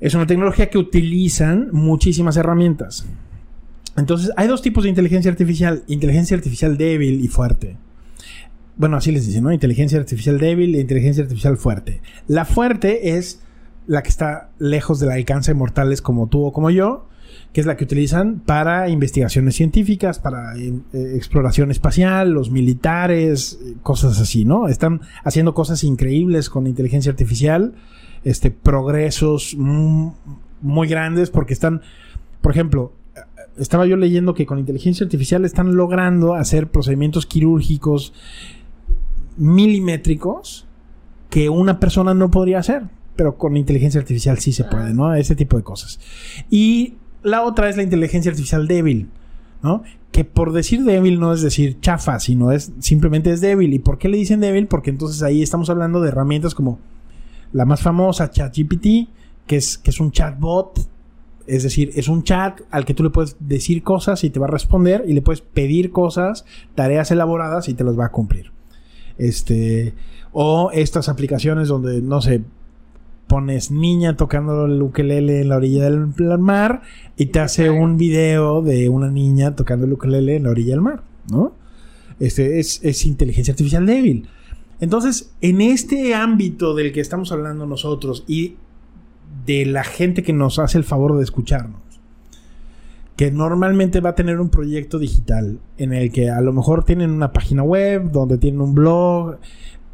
es 0.00 0.14
una 0.14 0.26
tecnología 0.26 0.70
que 0.70 0.78
utilizan 0.78 1.70
muchísimas 1.72 2.36
herramientas. 2.36 3.06
Entonces, 3.96 4.32
hay 4.36 4.48
dos 4.48 4.62
tipos 4.62 4.84
de 4.84 4.90
inteligencia 4.90 5.30
artificial. 5.30 5.84
Inteligencia 5.86 6.36
artificial 6.36 6.76
débil 6.76 7.24
y 7.24 7.28
fuerte. 7.28 7.76
Bueno, 8.76 8.96
así 8.96 9.12
les 9.12 9.26
dicen, 9.26 9.44
¿no? 9.44 9.52
Inteligencia 9.52 9.98
artificial 9.98 10.38
débil 10.38 10.74
e 10.74 10.80
inteligencia 10.80 11.22
artificial 11.22 11.56
fuerte. 11.56 12.00
La 12.26 12.44
fuerte 12.44 13.16
es 13.16 13.40
la 13.86 14.02
que 14.02 14.08
está 14.08 14.50
lejos 14.58 14.98
del 14.98 15.10
alcance 15.10 15.52
de 15.52 15.58
mortales 15.58 16.02
como 16.02 16.26
tú 16.26 16.44
o 16.44 16.52
como 16.52 16.70
yo, 16.70 17.06
que 17.52 17.60
es 17.60 17.66
la 17.66 17.76
que 17.76 17.84
utilizan 17.84 18.40
para 18.40 18.88
investigaciones 18.88 19.54
científicas, 19.54 20.18
para 20.18 20.56
eh, 20.56 20.72
exploración 20.92 21.70
espacial, 21.70 22.30
los 22.30 22.50
militares, 22.50 23.60
cosas 23.82 24.20
así, 24.20 24.44
¿no? 24.44 24.66
Están 24.66 25.02
haciendo 25.22 25.54
cosas 25.54 25.84
increíbles 25.84 26.50
con 26.50 26.66
inteligencia 26.66 27.10
artificial, 27.10 27.74
este, 28.24 28.50
progresos 28.50 29.56
muy 29.56 30.88
grandes 30.88 31.30
porque 31.30 31.52
están, 31.52 31.82
por 32.40 32.50
ejemplo, 32.50 32.92
estaba 33.58 33.86
yo 33.86 33.96
leyendo 33.96 34.34
que 34.34 34.46
con 34.46 34.58
inteligencia 34.58 35.04
artificial 35.04 35.44
están 35.44 35.76
logrando 35.76 36.34
hacer 36.34 36.68
procedimientos 36.68 37.26
quirúrgicos 37.26 38.12
milimétricos 39.36 40.66
que 41.30 41.48
una 41.48 41.80
persona 41.80 42.14
no 42.14 42.30
podría 42.30 42.58
hacer, 42.58 42.84
pero 43.16 43.36
con 43.36 43.56
inteligencia 43.56 44.00
artificial 44.00 44.38
sí 44.38 44.52
se 44.52 44.64
puede, 44.64 44.94
¿no? 44.94 45.14
Ese 45.14 45.34
tipo 45.34 45.56
de 45.56 45.62
cosas. 45.62 45.98
Y 46.50 46.94
la 47.22 47.42
otra 47.42 47.68
es 47.68 47.76
la 47.76 47.82
inteligencia 47.82 48.30
artificial 48.30 48.68
débil, 48.68 49.08
¿no? 49.62 49.82
Que 50.12 50.24
por 50.24 50.52
decir 50.52 50.84
débil 50.84 51.18
no 51.18 51.32
es 51.32 51.42
decir 51.42 51.80
chafa, 51.80 52.20
sino 52.20 52.52
es 52.52 52.72
simplemente 52.78 53.32
es 53.32 53.40
débil. 53.40 53.72
¿Y 53.72 53.78
por 53.80 53.98
qué 53.98 54.08
le 54.08 54.16
dicen 54.16 54.40
débil? 54.40 54.68
Porque 54.68 54.90
entonces 54.90 55.22
ahí 55.22 55.42
estamos 55.42 55.70
hablando 55.70 56.00
de 56.00 56.08
herramientas 56.08 56.54
como 56.54 56.78
la 57.52 57.64
más 57.64 57.80
famosa, 57.80 58.30
ChatGPT, 58.30 59.08
que 59.46 59.56
es, 59.56 59.78
que 59.78 59.90
es 59.90 60.00
un 60.00 60.12
chatbot. 60.12 60.88
Es 61.46 61.62
decir, 61.62 61.90
es 61.94 62.08
un 62.08 62.22
chat 62.22 62.60
al 62.70 62.84
que 62.84 62.94
tú 62.94 63.02
le 63.02 63.10
puedes 63.10 63.36
decir 63.40 63.82
cosas 63.82 64.24
y 64.24 64.30
te 64.30 64.40
va 64.40 64.46
a 64.46 64.50
responder 64.50 65.04
y 65.06 65.12
le 65.12 65.22
puedes 65.22 65.40
pedir 65.40 65.90
cosas, 65.90 66.44
tareas 66.74 67.10
elaboradas 67.10 67.68
y 67.68 67.74
te 67.74 67.84
las 67.84 67.98
va 67.98 68.06
a 68.06 68.12
cumplir. 68.12 68.52
Este, 69.18 69.94
o 70.32 70.70
estas 70.72 71.08
aplicaciones 71.08 71.68
donde, 71.68 72.00
no 72.00 72.20
sé, 72.20 72.42
pones 73.26 73.70
niña 73.70 74.16
tocando 74.16 74.66
el 74.66 74.80
ukelele 74.82 75.40
en 75.40 75.48
la 75.48 75.56
orilla 75.56 75.84
del 75.84 76.06
mar 76.38 76.82
y 77.16 77.26
te 77.26 77.40
hace 77.40 77.70
un 77.70 77.96
video 77.96 78.62
de 78.62 78.88
una 78.88 79.10
niña 79.10 79.56
tocando 79.56 79.86
el 79.86 79.92
ukelele 79.92 80.36
en 80.36 80.44
la 80.44 80.50
orilla 80.50 80.72
del 80.72 80.82
mar, 80.82 81.02
¿no? 81.30 81.52
Este 82.20 82.60
es, 82.60 82.80
es 82.84 83.04
inteligencia 83.06 83.52
artificial 83.52 83.86
débil. 83.86 84.28
Entonces, 84.80 85.32
en 85.40 85.60
este 85.60 86.14
ámbito 86.14 86.74
del 86.74 86.92
que 86.92 87.00
estamos 87.00 87.32
hablando 87.32 87.66
nosotros 87.66 88.24
y 88.26 88.56
de 89.46 89.66
la 89.66 89.84
gente 89.84 90.22
que 90.22 90.32
nos 90.32 90.58
hace 90.58 90.78
el 90.78 90.84
favor 90.84 91.16
de 91.16 91.24
escucharnos, 91.24 91.80
que 93.16 93.30
normalmente 93.30 94.00
va 94.00 94.10
a 94.10 94.14
tener 94.14 94.40
un 94.40 94.48
proyecto 94.48 94.98
digital 94.98 95.58
en 95.76 95.92
el 95.92 96.10
que 96.12 96.30
a 96.30 96.40
lo 96.40 96.52
mejor 96.52 96.84
tienen 96.84 97.10
una 97.10 97.32
página 97.32 97.62
web, 97.62 98.10
donde 98.10 98.38
tienen 98.38 98.60
un 98.60 98.74
blog 98.74 99.38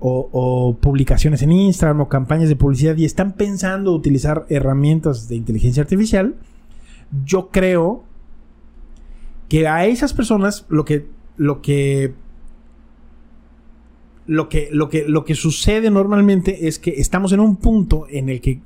o, 0.03 0.77
publicaciones 0.81 1.43
en 1.43 1.53
Instagram 1.53 2.01
o 2.01 2.09
campañas 2.09 2.49
de 2.49 2.57
publicidad 2.57 2.97
y 2.97 3.05
están 3.05 3.33
pensando 3.33 3.93
utilizar 3.93 4.47
herramientas 4.49 5.29
de 5.29 5.37
inteligencia 5.37 5.83
artificial, 5.83 6.37
yo 7.25 7.51
creo 7.51 8.05
que 9.49 9.69
a 9.69 9.85
esas 9.87 10.15
personas 10.15 10.65
lo 10.69 10.85
que 10.85 11.07
lo 11.37 11.61
que 11.61 12.15
lo 14.27 14.49
que, 14.49 14.69
lo 14.71 14.89
que, 14.89 15.09
lo 15.09 15.25
que 15.25 15.35
sucede 15.35 15.91
normalmente 15.91 16.69
es 16.69 16.79
que 16.79 16.91
estamos 16.91 17.33
en 17.33 17.41
un 17.41 17.57
punto 17.57 18.07
en 18.09 18.29
el 18.29 18.41
que 18.41 18.61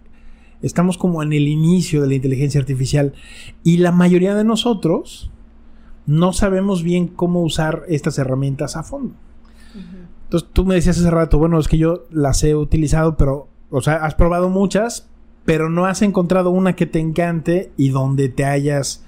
estamos 0.64 0.98
como 0.98 1.22
en 1.22 1.32
el 1.32 1.46
inicio 1.46 2.00
de 2.00 2.08
la 2.08 2.14
inteligencia 2.14 2.60
artificial 2.60 3.12
y 3.62 3.78
la 3.78 3.92
mayoría 3.92 4.34
de 4.34 4.44
nosotros 4.44 5.30
no 6.06 6.32
sabemos 6.32 6.82
bien 6.82 7.06
cómo 7.06 7.42
usar 7.42 7.82
estas 7.88 8.18
herramientas 8.18 8.76
a 8.76 8.82
fondo. 8.82 9.14
Entonces 10.24 10.48
tú 10.52 10.64
me 10.64 10.74
decías 10.74 10.98
hace 10.98 11.10
rato, 11.10 11.38
bueno, 11.38 11.58
es 11.58 11.68
que 11.68 11.78
yo 11.78 12.04
las 12.10 12.42
he 12.44 12.54
utilizado, 12.54 13.16
pero, 13.16 13.48
o 13.70 13.80
sea, 13.82 13.96
has 14.04 14.14
probado 14.14 14.48
muchas, 14.48 15.08
pero 15.44 15.68
no 15.68 15.86
has 15.86 16.02
encontrado 16.02 16.50
una 16.50 16.74
que 16.74 16.86
te 16.86 16.98
encante 16.98 17.70
y 17.76 17.90
donde 17.90 18.28
te 18.28 18.44
hayas, 18.44 19.04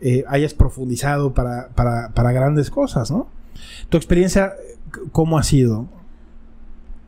eh, 0.00 0.24
hayas 0.28 0.54
profundizado 0.54 1.32
para, 1.32 1.68
para, 1.74 2.10
para 2.10 2.32
grandes 2.32 2.70
cosas, 2.70 3.10
¿no? 3.10 3.28
Tu 3.88 3.96
experiencia, 3.96 4.52
¿cómo 5.12 5.38
ha 5.38 5.42
sido? 5.42 5.86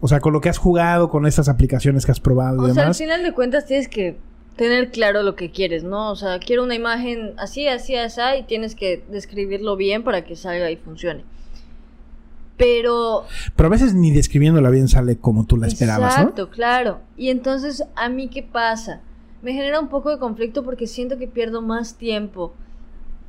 O 0.00 0.08
sea, 0.08 0.20
con 0.20 0.32
lo 0.32 0.40
que 0.40 0.48
has 0.48 0.58
jugado, 0.58 1.08
con 1.08 1.26
estas 1.26 1.48
aplicaciones 1.48 2.06
que 2.06 2.12
has 2.12 2.20
probado 2.20 2.66
y 2.66 2.70
o 2.70 2.74
sea, 2.74 2.86
al 2.86 2.94
final 2.94 3.22
de 3.22 3.32
cuentas 3.32 3.66
tienes 3.66 3.88
que 3.88 4.16
tener 4.56 4.90
claro 4.90 5.22
lo 5.22 5.36
que 5.36 5.50
quieres, 5.50 5.84
¿no? 5.84 6.10
O 6.10 6.16
sea, 6.16 6.38
quiero 6.38 6.64
una 6.64 6.74
imagen 6.74 7.34
así, 7.38 7.66
así, 7.66 7.96
así, 7.96 8.20
y 8.40 8.42
tienes 8.42 8.74
que 8.74 9.04
describirlo 9.10 9.76
bien 9.76 10.02
para 10.02 10.24
que 10.24 10.36
salga 10.36 10.70
y 10.70 10.76
funcione. 10.76 11.24
Pero... 12.56 13.24
Pero 13.56 13.66
a 13.66 13.70
veces 13.70 13.94
ni 13.94 14.10
describiéndola 14.10 14.68
bien 14.68 14.88
sale 14.88 15.16
como 15.16 15.46
tú 15.46 15.56
la 15.56 15.66
esperabas, 15.66 16.18
Exacto, 16.18 16.50
claro. 16.50 17.00
Y 17.16 17.30
entonces, 17.30 17.84
¿a 17.96 18.10
mí 18.10 18.28
qué 18.28 18.42
pasa? 18.42 19.00
Me 19.40 19.52
genera 19.52 19.80
un 19.80 19.88
poco 19.88 20.10
de 20.10 20.18
conflicto 20.18 20.62
porque 20.62 20.86
siento 20.86 21.16
que 21.16 21.26
pierdo 21.26 21.62
más 21.62 21.94
tiempo 21.94 22.52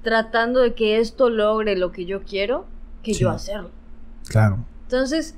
tratando 0.03 0.59
de 0.59 0.73
que 0.73 0.99
esto 0.99 1.29
logre 1.29 1.77
lo 1.77 1.91
que 1.91 2.05
yo 2.05 2.23
quiero 2.23 2.65
que 3.03 3.13
yo 3.13 3.29
hacerlo. 3.29 3.69
Claro. 4.27 4.65
Entonces, 4.83 5.35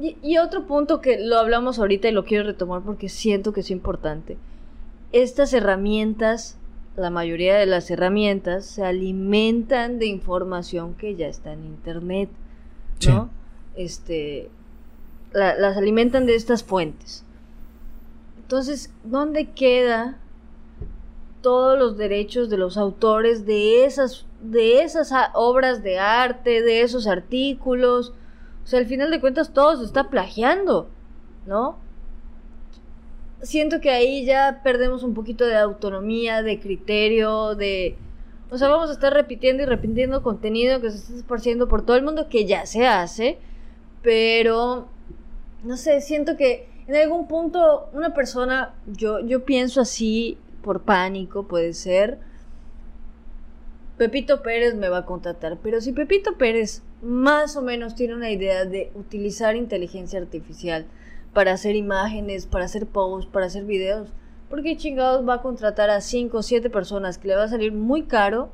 y, 0.00 0.38
otro 0.38 0.66
punto 0.66 1.00
que 1.00 1.18
lo 1.18 1.38
hablamos 1.38 1.78
ahorita 1.78 2.08
y 2.08 2.12
lo 2.12 2.24
quiero 2.24 2.44
retomar 2.44 2.82
porque 2.82 3.08
siento 3.08 3.52
que 3.52 3.60
es 3.60 3.70
importante. 3.70 4.36
Estas 5.10 5.52
herramientas, 5.52 6.56
la 6.96 7.10
mayoría 7.10 7.56
de 7.56 7.66
las 7.66 7.90
herramientas, 7.90 8.64
se 8.64 8.84
alimentan 8.84 9.98
de 9.98 10.06
información 10.06 10.94
que 10.94 11.16
ya 11.16 11.26
está 11.26 11.52
en 11.52 11.64
internet. 11.64 12.30
¿No? 13.06 13.30
Este. 13.76 14.50
las 15.32 15.76
alimentan 15.76 16.26
de 16.26 16.36
estas 16.36 16.62
fuentes. 16.62 17.24
Entonces, 18.36 18.92
¿dónde 19.04 19.50
queda 19.50 20.18
todos 21.42 21.78
los 21.78 21.96
derechos 21.96 22.50
de 22.50 22.56
los 22.56 22.76
autores 22.76 23.46
de 23.46 23.84
esas, 23.84 24.26
de 24.42 24.82
esas 24.82 25.12
obras 25.34 25.82
de 25.82 25.98
arte, 25.98 26.62
de 26.62 26.82
esos 26.82 27.06
artículos? 27.06 28.14
O 28.68 28.70
sea, 28.70 28.80
al 28.80 28.86
final 28.86 29.10
de 29.10 29.18
cuentas 29.18 29.54
todo 29.54 29.78
se 29.78 29.86
está 29.86 30.10
plagiando, 30.10 30.90
¿no? 31.46 31.78
Siento 33.40 33.80
que 33.80 33.88
ahí 33.88 34.26
ya 34.26 34.60
perdemos 34.62 35.02
un 35.04 35.14
poquito 35.14 35.46
de 35.46 35.56
autonomía, 35.56 36.42
de 36.42 36.60
criterio, 36.60 37.54
de... 37.54 37.96
O 38.50 38.58
sea, 38.58 38.68
vamos 38.68 38.90
a 38.90 38.92
estar 38.92 39.14
repitiendo 39.14 39.62
y 39.62 39.66
repitiendo 39.66 40.22
contenido 40.22 40.82
que 40.82 40.90
se 40.90 40.98
está 40.98 41.14
esparciendo 41.14 41.66
por 41.66 41.80
todo 41.86 41.96
el 41.96 42.02
mundo, 42.02 42.28
que 42.28 42.44
ya 42.44 42.66
se 42.66 42.86
hace, 42.86 43.38
pero... 44.02 44.88
No 45.64 45.78
sé, 45.78 46.02
siento 46.02 46.36
que 46.36 46.68
en 46.88 46.96
algún 46.96 47.26
punto 47.26 47.88
una 47.94 48.12
persona, 48.12 48.74
yo, 48.86 49.20
yo 49.20 49.46
pienso 49.46 49.80
así 49.80 50.36
por 50.60 50.82
pánico, 50.82 51.48
puede 51.48 51.72
ser, 51.72 52.18
Pepito 53.96 54.42
Pérez 54.42 54.74
me 54.74 54.90
va 54.90 54.98
a 54.98 55.06
contratar, 55.06 55.56
pero 55.62 55.80
si 55.80 55.92
Pepito 55.92 56.36
Pérez 56.36 56.82
más 57.02 57.56
o 57.56 57.62
menos 57.62 57.94
tiene 57.94 58.14
una 58.14 58.30
idea 58.30 58.64
de 58.64 58.90
utilizar 58.94 59.56
inteligencia 59.56 60.18
artificial 60.18 60.86
para 61.32 61.52
hacer 61.52 61.76
imágenes, 61.76 62.46
para 62.46 62.64
hacer 62.64 62.86
posts, 62.86 63.30
para 63.30 63.46
hacer 63.46 63.64
videos, 63.64 64.08
¿por 64.48 64.62
qué 64.62 64.76
chingados 64.76 65.28
va 65.28 65.34
a 65.34 65.42
contratar 65.42 65.90
a 65.90 66.00
5 66.00 66.38
o 66.38 66.42
7 66.42 66.70
personas 66.70 67.18
que 67.18 67.28
le 67.28 67.36
va 67.36 67.44
a 67.44 67.48
salir 67.48 67.72
muy 67.72 68.04
caro 68.04 68.50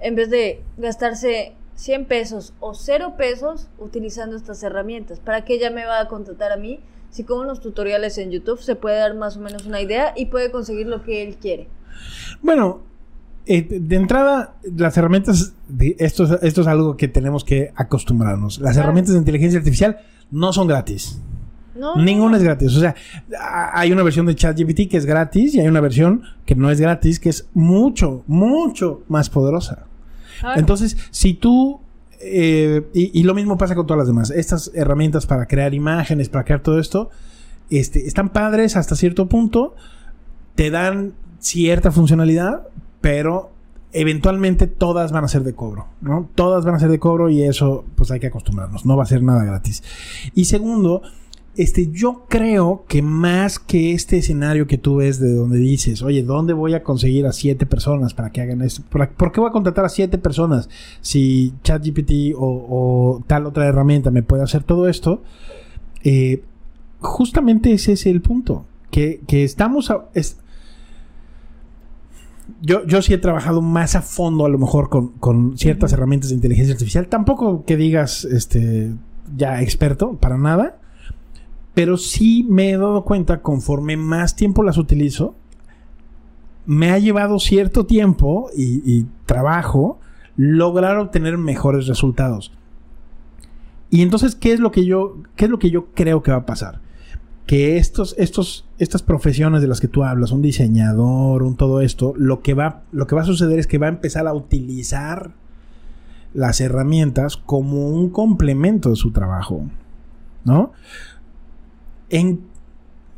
en 0.00 0.14
vez 0.14 0.30
de 0.30 0.62
gastarse 0.76 1.54
100 1.74 2.06
pesos 2.06 2.54
o 2.60 2.74
0 2.74 3.14
pesos 3.18 3.68
utilizando 3.78 4.36
estas 4.36 4.62
herramientas? 4.62 5.20
¿Para 5.20 5.44
qué 5.44 5.54
ella 5.54 5.70
me 5.70 5.84
va 5.84 6.00
a 6.00 6.08
contratar 6.08 6.52
a 6.52 6.56
mí 6.56 6.80
si 7.10 7.24
con 7.24 7.40
unos 7.40 7.60
tutoriales 7.60 8.16
en 8.18 8.30
YouTube 8.30 8.60
se 8.60 8.76
puede 8.76 8.98
dar 8.98 9.14
más 9.14 9.36
o 9.36 9.40
menos 9.40 9.66
una 9.66 9.80
idea 9.80 10.14
y 10.16 10.26
puede 10.26 10.50
conseguir 10.50 10.86
lo 10.86 11.02
que 11.02 11.22
él 11.22 11.36
quiere? 11.36 11.68
Bueno, 12.42 12.82
eh, 13.46 13.66
de 13.80 13.96
entrada, 13.96 14.56
las 14.76 14.96
herramientas, 14.96 15.54
de, 15.68 15.96
esto, 15.98 16.40
esto 16.42 16.60
es 16.60 16.66
algo 16.66 16.96
que 16.96 17.08
tenemos 17.08 17.44
que 17.44 17.72
acostumbrarnos. 17.76 18.58
Las 18.58 18.76
herramientas 18.76 19.12
de 19.12 19.18
inteligencia 19.18 19.58
artificial 19.58 19.98
no 20.30 20.52
son 20.52 20.68
gratis. 20.68 21.20
No, 21.74 21.96
Ninguna 21.96 22.36
es 22.36 22.42
gratis. 22.42 22.76
O 22.76 22.80
sea, 22.80 22.94
hay 23.72 23.90
una 23.90 24.02
versión 24.02 24.26
de 24.26 24.34
ChatGPT 24.34 24.88
que 24.88 24.96
es 24.96 25.06
gratis 25.06 25.54
y 25.54 25.60
hay 25.60 25.66
una 25.66 25.80
versión 25.80 26.22
que 26.46 26.54
no 26.54 26.70
es 26.70 26.80
gratis, 26.80 27.18
que 27.18 27.30
es 27.30 27.48
mucho, 27.52 28.22
mucho 28.26 29.02
más 29.08 29.28
poderosa. 29.28 29.86
Entonces, 30.56 30.96
si 31.10 31.34
tú 31.34 31.80
eh, 32.26 32.82
y, 32.94 33.22
lo 33.22 33.34
mismo 33.34 33.58
pasa 33.58 33.74
con 33.74 33.86
todas 33.86 33.98
las 33.98 34.06
demás. 34.06 34.30
Estas 34.30 34.70
herramientas 34.74 35.26
para 35.26 35.46
crear 35.46 35.74
imágenes, 35.74 36.30
para 36.30 36.44
crear 36.44 36.62
todo 36.62 36.78
esto, 36.78 37.10
este, 37.68 38.06
están 38.06 38.30
padres 38.30 38.76
hasta 38.76 38.96
cierto 38.96 39.28
punto, 39.28 39.74
te 40.54 40.70
dan 40.70 41.12
cierta 41.38 41.90
funcionalidad, 41.90 42.66
pero 43.04 43.50
eventualmente 43.92 44.66
todas 44.66 45.12
van 45.12 45.24
a 45.24 45.28
ser 45.28 45.42
de 45.44 45.54
cobro, 45.54 45.88
¿no? 46.00 46.30
Todas 46.34 46.64
van 46.64 46.76
a 46.76 46.78
ser 46.78 46.88
de 46.88 46.98
cobro 46.98 47.28
y 47.28 47.42
eso 47.42 47.84
pues 47.96 48.10
hay 48.10 48.18
que 48.18 48.28
acostumbrarnos, 48.28 48.86
no 48.86 48.96
va 48.96 49.02
a 49.02 49.06
ser 49.06 49.22
nada 49.22 49.44
gratis. 49.44 49.82
Y 50.34 50.46
segundo, 50.46 51.02
este, 51.54 51.90
yo 51.92 52.24
creo 52.30 52.86
que 52.88 53.02
más 53.02 53.58
que 53.58 53.92
este 53.92 54.16
escenario 54.16 54.66
que 54.66 54.78
tú 54.78 54.96
ves 54.96 55.20
de 55.20 55.34
donde 55.34 55.58
dices, 55.58 56.00
oye, 56.00 56.22
¿dónde 56.22 56.54
voy 56.54 56.72
a 56.72 56.82
conseguir 56.82 57.26
a 57.26 57.32
siete 57.32 57.66
personas 57.66 58.14
para 58.14 58.30
que 58.30 58.40
hagan 58.40 58.62
esto? 58.62 58.80
¿Por, 58.88 59.32
qué 59.32 59.38
voy 59.38 59.50
a 59.50 59.52
contratar 59.52 59.84
a 59.84 59.90
siete 59.90 60.16
personas 60.16 60.70
si 61.02 61.52
ChatGPT 61.62 62.34
o, 62.34 62.40
o 62.40 63.24
tal 63.26 63.44
otra 63.44 63.66
herramienta 63.66 64.10
me 64.10 64.22
puede 64.22 64.44
hacer 64.44 64.62
todo 64.62 64.88
esto? 64.88 65.22
Eh, 66.04 66.42
justamente 67.00 67.70
ese 67.70 67.92
es 67.92 68.06
el 68.06 68.22
punto. 68.22 68.64
Que, 68.90 69.20
estamos... 69.28 69.92
es, 70.14 70.38
yo, 72.60 72.84
yo 72.86 73.02
sí 73.02 73.14
he 73.14 73.18
trabajado 73.18 73.62
más 73.62 73.96
a 73.96 74.02
fondo, 74.02 74.44
a 74.44 74.48
lo 74.48 74.58
mejor, 74.58 74.88
con, 74.88 75.56
ciertas 75.56 75.92
herramientas 75.92 76.30
de 76.30 76.36
inteligencia 76.36 76.74
artificial. 76.74 77.08
Tampoco 77.08 77.64
que 77.64 77.76
digas, 77.76 78.24
este, 78.24 78.92
ya 79.36 79.62
experto, 79.62 80.14
para 80.14 80.38
nada. 80.38 80.78
Pero 81.74 81.96
sí 81.96 82.46
me 82.48 82.70
he 82.70 82.76
dado 82.76 83.04
cuenta, 83.04 83.42
conforme 83.42 83.96
más 83.96 84.36
tiempo 84.36 84.62
las 84.62 84.78
utilizo, 84.78 85.34
me 86.66 86.90
ha 86.90 86.98
llevado 86.98 87.38
cierto 87.38 87.84
tiempo 87.84 88.48
y, 88.56 88.82
y 88.84 89.06
trabajo 89.26 89.98
lograr 90.36 90.98
obtener 90.98 91.36
mejores 91.36 91.86
resultados. 91.86 92.52
Y 93.90 94.02
entonces, 94.02 94.34
¿qué 94.34 94.52
es 94.52 94.60
lo 94.60 94.70
que 94.70 94.84
yo, 94.84 95.18
qué 95.36 95.46
es 95.46 95.50
lo 95.50 95.58
que 95.58 95.70
yo 95.70 95.86
creo 95.94 96.22
que 96.22 96.30
va 96.30 96.38
a 96.38 96.46
pasar? 96.46 96.80
Que 97.46 97.76
estos, 97.76 98.14
estos, 98.18 98.66
estas 98.78 99.02
profesiones 99.02 99.60
de 99.60 99.68
las 99.68 99.80
que 99.80 99.88
tú 99.88 100.02
hablas, 100.02 100.32
un 100.32 100.42
diseñador, 100.42 101.42
un 101.42 101.56
todo 101.56 101.80
esto, 101.82 102.14
lo 102.16 102.40
que 102.40 102.54
va, 102.54 102.82
lo 102.92 103.06
que 103.06 103.14
va 103.14 103.22
a 103.22 103.26
suceder 103.26 103.58
es 103.58 103.66
que 103.66 103.78
va 103.78 103.86
a 103.86 103.90
empezar 103.90 104.26
a 104.26 104.32
utilizar 104.32 105.32
las 106.32 106.60
herramientas 106.60 107.36
como 107.36 107.88
un 107.88 108.08
complemento 108.08 108.90
de 108.90 108.96
su 108.96 109.12
trabajo, 109.12 109.62
¿no? 110.44 110.72
En 112.08 112.40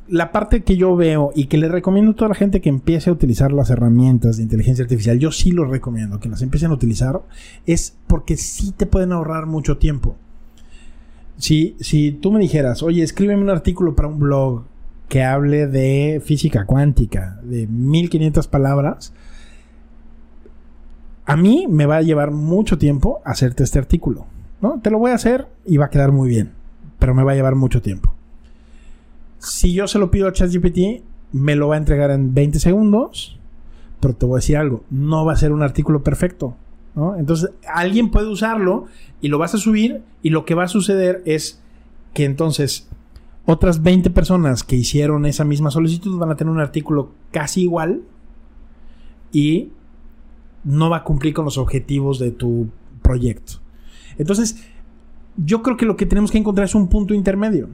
la 0.08 0.32
parte 0.32 0.62
que 0.62 0.76
yo 0.76 0.94
veo 0.96 1.32
y 1.34 1.46
que 1.46 1.58
le 1.58 1.68
recomiendo 1.68 2.12
a 2.12 2.14
toda 2.14 2.28
la 2.28 2.34
gente 2.34 2.60
que 2.60 2.68
empiece 2.68 3.10
a 3.10 3.12
utilizar 3.12 3.52
las 3.52 3.70
herramientas 3.70 4.36
de 4.36 4.42
inteligencia 4.42 4.82
artificial, 4.84 5.18
yo 5.18 5.32
sí 5.32 5.52
lo 5.52 5.64
recomiendo 5.64 6.20
que 6.20 6.28
las 6.28 6.42
empiecen 6.42 6.70
a 6.70 6.74
utilizar, 6.74 7.22
es 7.64 7.96
porque 8.06 8.36
sí 8.36 8.72
te 8.72 8.86
pueden 8.86 9.12
ahorrar 9.12 9.46
mucho 9.46 9.78
tiempo 9.78 10.16
si, 11.38 11.76
si 11.80 12.12
tú 12.12 12.32
me 12.32 12.40
dijeras, 12.40 12.82
oye, 12.82 13.02
escríbeme 13.02 13.42
un 13.42 13.50
artículo 13.50 13.94
para 13.94 14.08
un 14.08 14.18
blog 14.18 14.64
que 15.08 15.22
hable 15.22 15.66
de 15.66 16.20
física 16.24 16.64
cuántica, 16.66 17.38
de 17.42 17.66
1500 17.66 18.48
palabras, 18.48 19.12
a 21.24 21.36
mí 21.36 21.66
me 21.68 21.86
va 21.86 21.96
a 21.96 22.02
llevar 22.02 22.30
mucho 22.30 22.78
tiempo 22.78 23.20
hacerte 23.24 23.64
este 23.64 23.78
artículo. 23.78 24.26
¿no? 24.60 24.80
Te 24.80 24.90
lo 24.90 24.98
voy 24.98 25.10
a 25.10 25.14
hacer 25.14 25.48
y 25.64 25.76
va 25.76 25.86
a 25.86 25.90
quedar 25.90 26.12
muy 26.12 26.28
bien, 26.28 26.52
pero 26.98 27.14
me 27.14 27.24
va 27.24 27.32
a 27.32 27.34
llevar 27.34 27.54
mucho 27.54 27.82
tiempo. 27.82 28.14
Si 29.38 29.72
yo 29.72 29.86
se 29.86 29.98
lo 29.98 30.10
pido 30.10 30.28
a 30.28 30.32
ChatGPT, 30.32 31.04
me 31.32 31.56
lo 31.56 31.68
va 31.68 31.74
a 31.74 31.78
entregar 31.78 32.10
en 32.10 32.32
20 32.32 32.58
segundos, 32.58 33.38
pero 34.00 34.14
te 34.14 34.26
voy 34.26 34.36
a 34.36 34.40
decir 34.40 34.56
algo, 34.56 34.84
no 34.90 35.24
va 35.24 35.32
a 35.32 35.36
ser 35.36 35.52
un 35.52 35.62
artículo 35.62 36.02
perfecto. 36.02 36.56
Entonces, 37.18 37.50
alguien 37.68 38.10
puede 38.10 38.28
usarlo 38.28 38.86
y 39.20 39.28
lo 39.28 39.38
vas 39.38 39.54
a 39.54 39.58
subir 39.58 40.02
y 40.22 40.30
lo 40.30 40.44
que 40.46 40.54
va 40.54 40.64
a 40.64 40.68
suceder 40.68 41.22
es 41.26 41.60
que 42.14 42.24
entonces 42.24 42.88
otras 43.44 43.82
20 43.82 44.08
personas 44.10 44.64
que 44.64 44.76
hicieron 44.76 45.26
esa 45.26 45.44
misma 45.44 45.70
solicitud 45.70 46.18
van 46.18 46.30
a 46.30 46.36
tener 46.36 46.52
un 46.52 46.60
artículo 46.60 47.10
casi 47.32 47.62
igual 47.62 48.02
y 49.30 49.72
no 50.64 50.88
va 50.88 50.98
a 50.98 51.04
cumplir 51.04 51.34
con 51.34 51.44
los 51.44 51.58
objetivos 51.58 52.18
de 52.18 52.30
tu 52.30 52.68
proyecto. 53.02 53.60
Entonces, 54.16 54.64
yo 55.36 55.62
creo 55.62 55.76
que 55.76 55.84
lo 55.84 55.96
que 55.96 56.06
tenemos 56.06 56.30
que 56.30 56.38
encontrar 56.38 56.64
es 56.64 56.74
un 56.74 56.88
punto 56.88 57.12
intermedio 57.12 57.68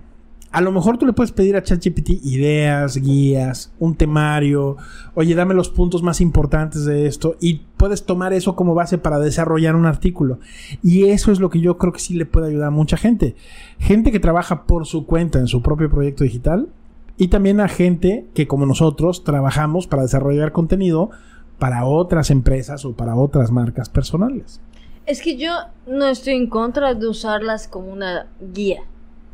a 0.53 0.61
lo 0.61 0.71
mejor 0.71 0.99
tú 0.99 1.07
le 1.07 1.15
puedes 1.15 1.33
pedir 1.33 1.57
a 1.57 1.63
ChatGPT 1.63 2.11
ideas, 2.25 2.99
guías, 2.99 3.73
un 3.79 3.95
temario, 3.95 4.77
oye, 5.15 5.35
dame 5.35 5.55
los 5.55 5.71
puntos 5.71 6.03
más 6.03 6.21
importantes 6.21 6.85
de 6.85 7.07
esto 7.07 7.37
y 7.41 7.63
puedes 7.79 8.05
tomar 8.05 8.35
eso 8.35 8.55
como 8.55 8.75
base 8.75 8.99
para 8.99 9.19
desarrollar 9.19 9.75
un 9.75 9.87
artículo. 9.87 10.39
Y 10.83 11.05
eso 11.05 11.33
es 11.33 11.41
lo 11.41 11.49
que 11.49 11.61
yo 11.61 11.79
creo 11.79 11.95
que 11.95 12.01
sí 12.01 12.15
le 12.15 12.27
puede 12.27 12.49
ayudar 12.49 12.69
a 12.69 12.71
mucha 12.71 12.99
gente. 12.99 13.35
Gente 13.79 14.13
que 14.13 14.21
trabaja 14.21 14.65
por 14.65 14.87
su 14.87 15.07
cuenta 15.07 15.39
en 15.39 15.47
su 15.47 15.63
propio 15.63 15.89
proyecto 15.91 16.23
digital 16.23 16.69
y 17.17 17.29
también 17.29 17.61
a 17.61 17.69
gente 17.69 18.27
que 18.35 18.47
como 18.47 18.67
nosotros 18.67 19.25
trabajamos 19.25 19.87
para 19.87 20.03
desarrollar 20.03 20.53
contenido 20.53 21.11
para 21.59 21.87
otras 21.87 22.31
empresas 22.31 22.85
o 22.85 22.93
para 22.93 23.17
otras 23.17 23.51
marcas 23.51 23.89
personales. 23.89 24.61
Es 25.07 25.23
que 25.23 25.37
yo 25.37 25.53
no 25.87 26.07
estoy 26.07 26.35
en 26.35 26.49
contra 26.49 26.95
de 26.95 27.09
usarlas 27.09 27.69
como 27.69 27.91
una 27.91 28.27
guía. 28.53 28.83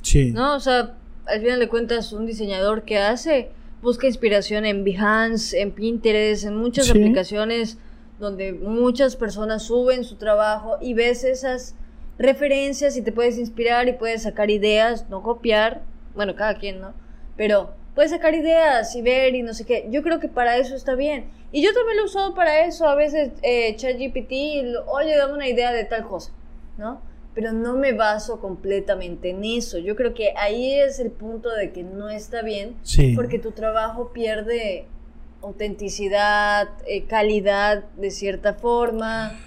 Sí. 0.03 0.33
No, 0.33 0.55
o 0.55 0.61
sea, 0.61 0.95
al 1.29 1.41
final 1.41 1.61
de 1.61 1.69
cuentas, 1.69 2.13
un 2.13 2.27
diseñador 2.27 2.83
que 2.83 2.99
hace, 2.99 3.51
busca 3.83 4.07
inspiración 4.07 4.65
en 4.65 4.85
Behance, 4.85 5.61
en 5.61 5.73
Pinterest, 5.73 6.45
en 6.45 6.57
muchas 6.57 6.91
aplicaciones 6.91 7.79
donde 8.19 8.53
muchas 8.53 9.17
personas 9.17 9.63
suben 9.63 10.05
su 10.05 10.17
trabajo 10.17 10.77
y 10.81 10.95
ves 10.95 11.23
esas 11.25 11.75
referencias 12.19 12.97
y 12.97 13.03
te 13.03 13.13
puedes 13.13 13.39
inspirar 13.39 13.87
y 13.89 13.93
puedes 13.93 14.25
sacar 14.25 14.51
ideas, 14.51 15.09
no 15.09 15.23
copiar, 15.23 15.83
bueno, 16.15 16.35
cada 16.35 16.55
quien, 16.55 16.81
¿no? 16.81 16.93
Pero 17.37 17.71
puedes 17.95 18.11
sacar 18.11 18.35
ideas 18.35 18.95
y 18.97 19.03
ver 19.03 19.35
y 19.37 19.43
no 19.43 19.55
sé 19.55 19.65
qué. 19.65 19.87
Yo 19.91 20.03
creo 20.03 20.19
que 20.19 20.29
para 20.29 20.57
eso 20.57 20.75
está 20.75 20.97
bien. 20.97 21.31
Y 21.53 21.63
yo 21.63 21.73
también 21.73 21.97
lo 21.97 22.03
he 22.03 22.07
usado 22.07 22.35
para 22.35 22.67
eso, 22.67 22.87
a 22.89 22.95
veces 22.95 23.31
eh, 23.43 23.75
ChatGPT, 23.77 24.33
oye, 24.87 25.17
dame 25.17 25.35
una 25.35 25.49
idea 25.49 25.73
de 25.73 25.85
tal 25.85 26.07
cosa, 26.07 26.33
¿no? 26.77 27.01
Pero 27.39 27.53
no 27.53 27.77
me 27.77 27.93
baso 27.93 28.41
completamente 28.41 29.31
en 29.31 29.45
eso. 29.45 29.79
Yo 29.79 29.95
creo 29.95 30.13
que 30.13 30.35
ahí 30.37 30.73
es 30.73 30.99
el 30.99 31.13
punto 31.13 31.55
de 31.55 31.71
que 31.71 31.85
no 31.85 32.09
está 32.09 32.43
bien, 32.43 32.75
porque 33.15 33.39
tu 33.39 33.53
trabajo 33.53 34.13
pierde 34.13 34.87
autenticidad, 35.41 36.69
eh, 36.89 37.05
calidad 37.05 37.85
de 37.97 38.11
cierta 38.11 38.55
forma. 38.55 39.39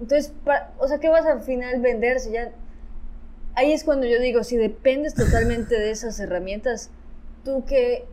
Entonces, 0.00 0.32
o 0.78 0.86
sea, 0.86 1.00
¿qué 1.00 1.08
vas 1.08 1.26
al 1.26 1.42
final 1.42 1.80
venderse? 1.80 2.30
Ya, 2.30 2.52
ahí 3.56 3.72
es 3.72 3.82
cuando 3.82 4.06
yo 4.06 4.20
digo, 4.20 4.44
si 4.44 4.56
dependes 4.56 5.14
totalmente 5.14 5.76
de 5.76 5.90
esas 5.90 6.20
herramientas, 6.20 6.92
tú 7.44 7.64
qué 7.66 8.04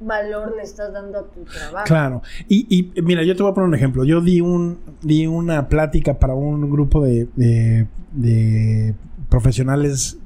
valor 0.00 0.54
le 0.56 0.62
estás 0.62 0.92
dando 0.92 1.18
a 1.18 1.22
tu 1.24 1.44
trabajo. 1.44 1.86
Claro. 1.86 2.22
Y, 2.48 2.66
y 2.68 3.02
mira, 3.02 3.22
yo 3.22 3.36
te 3.36 3.42
voy 3.42 3.52
a 3.52 3.54
poner 3.54 3.68
un 3.68 3.74
ejemplo. 3.74 4.04
Yo 4.04 4.20
di 4.20 4.40
un 4.40 4.78
di 5.02 5.26
una 5.26 5.68
plática 5.68 6.18
para 6.18 6.34
un 6.34 6.70
grupo 6.70 7.04
de, 7.04 7.28
de, 7.34 8.94
profesionales 9.28 10.18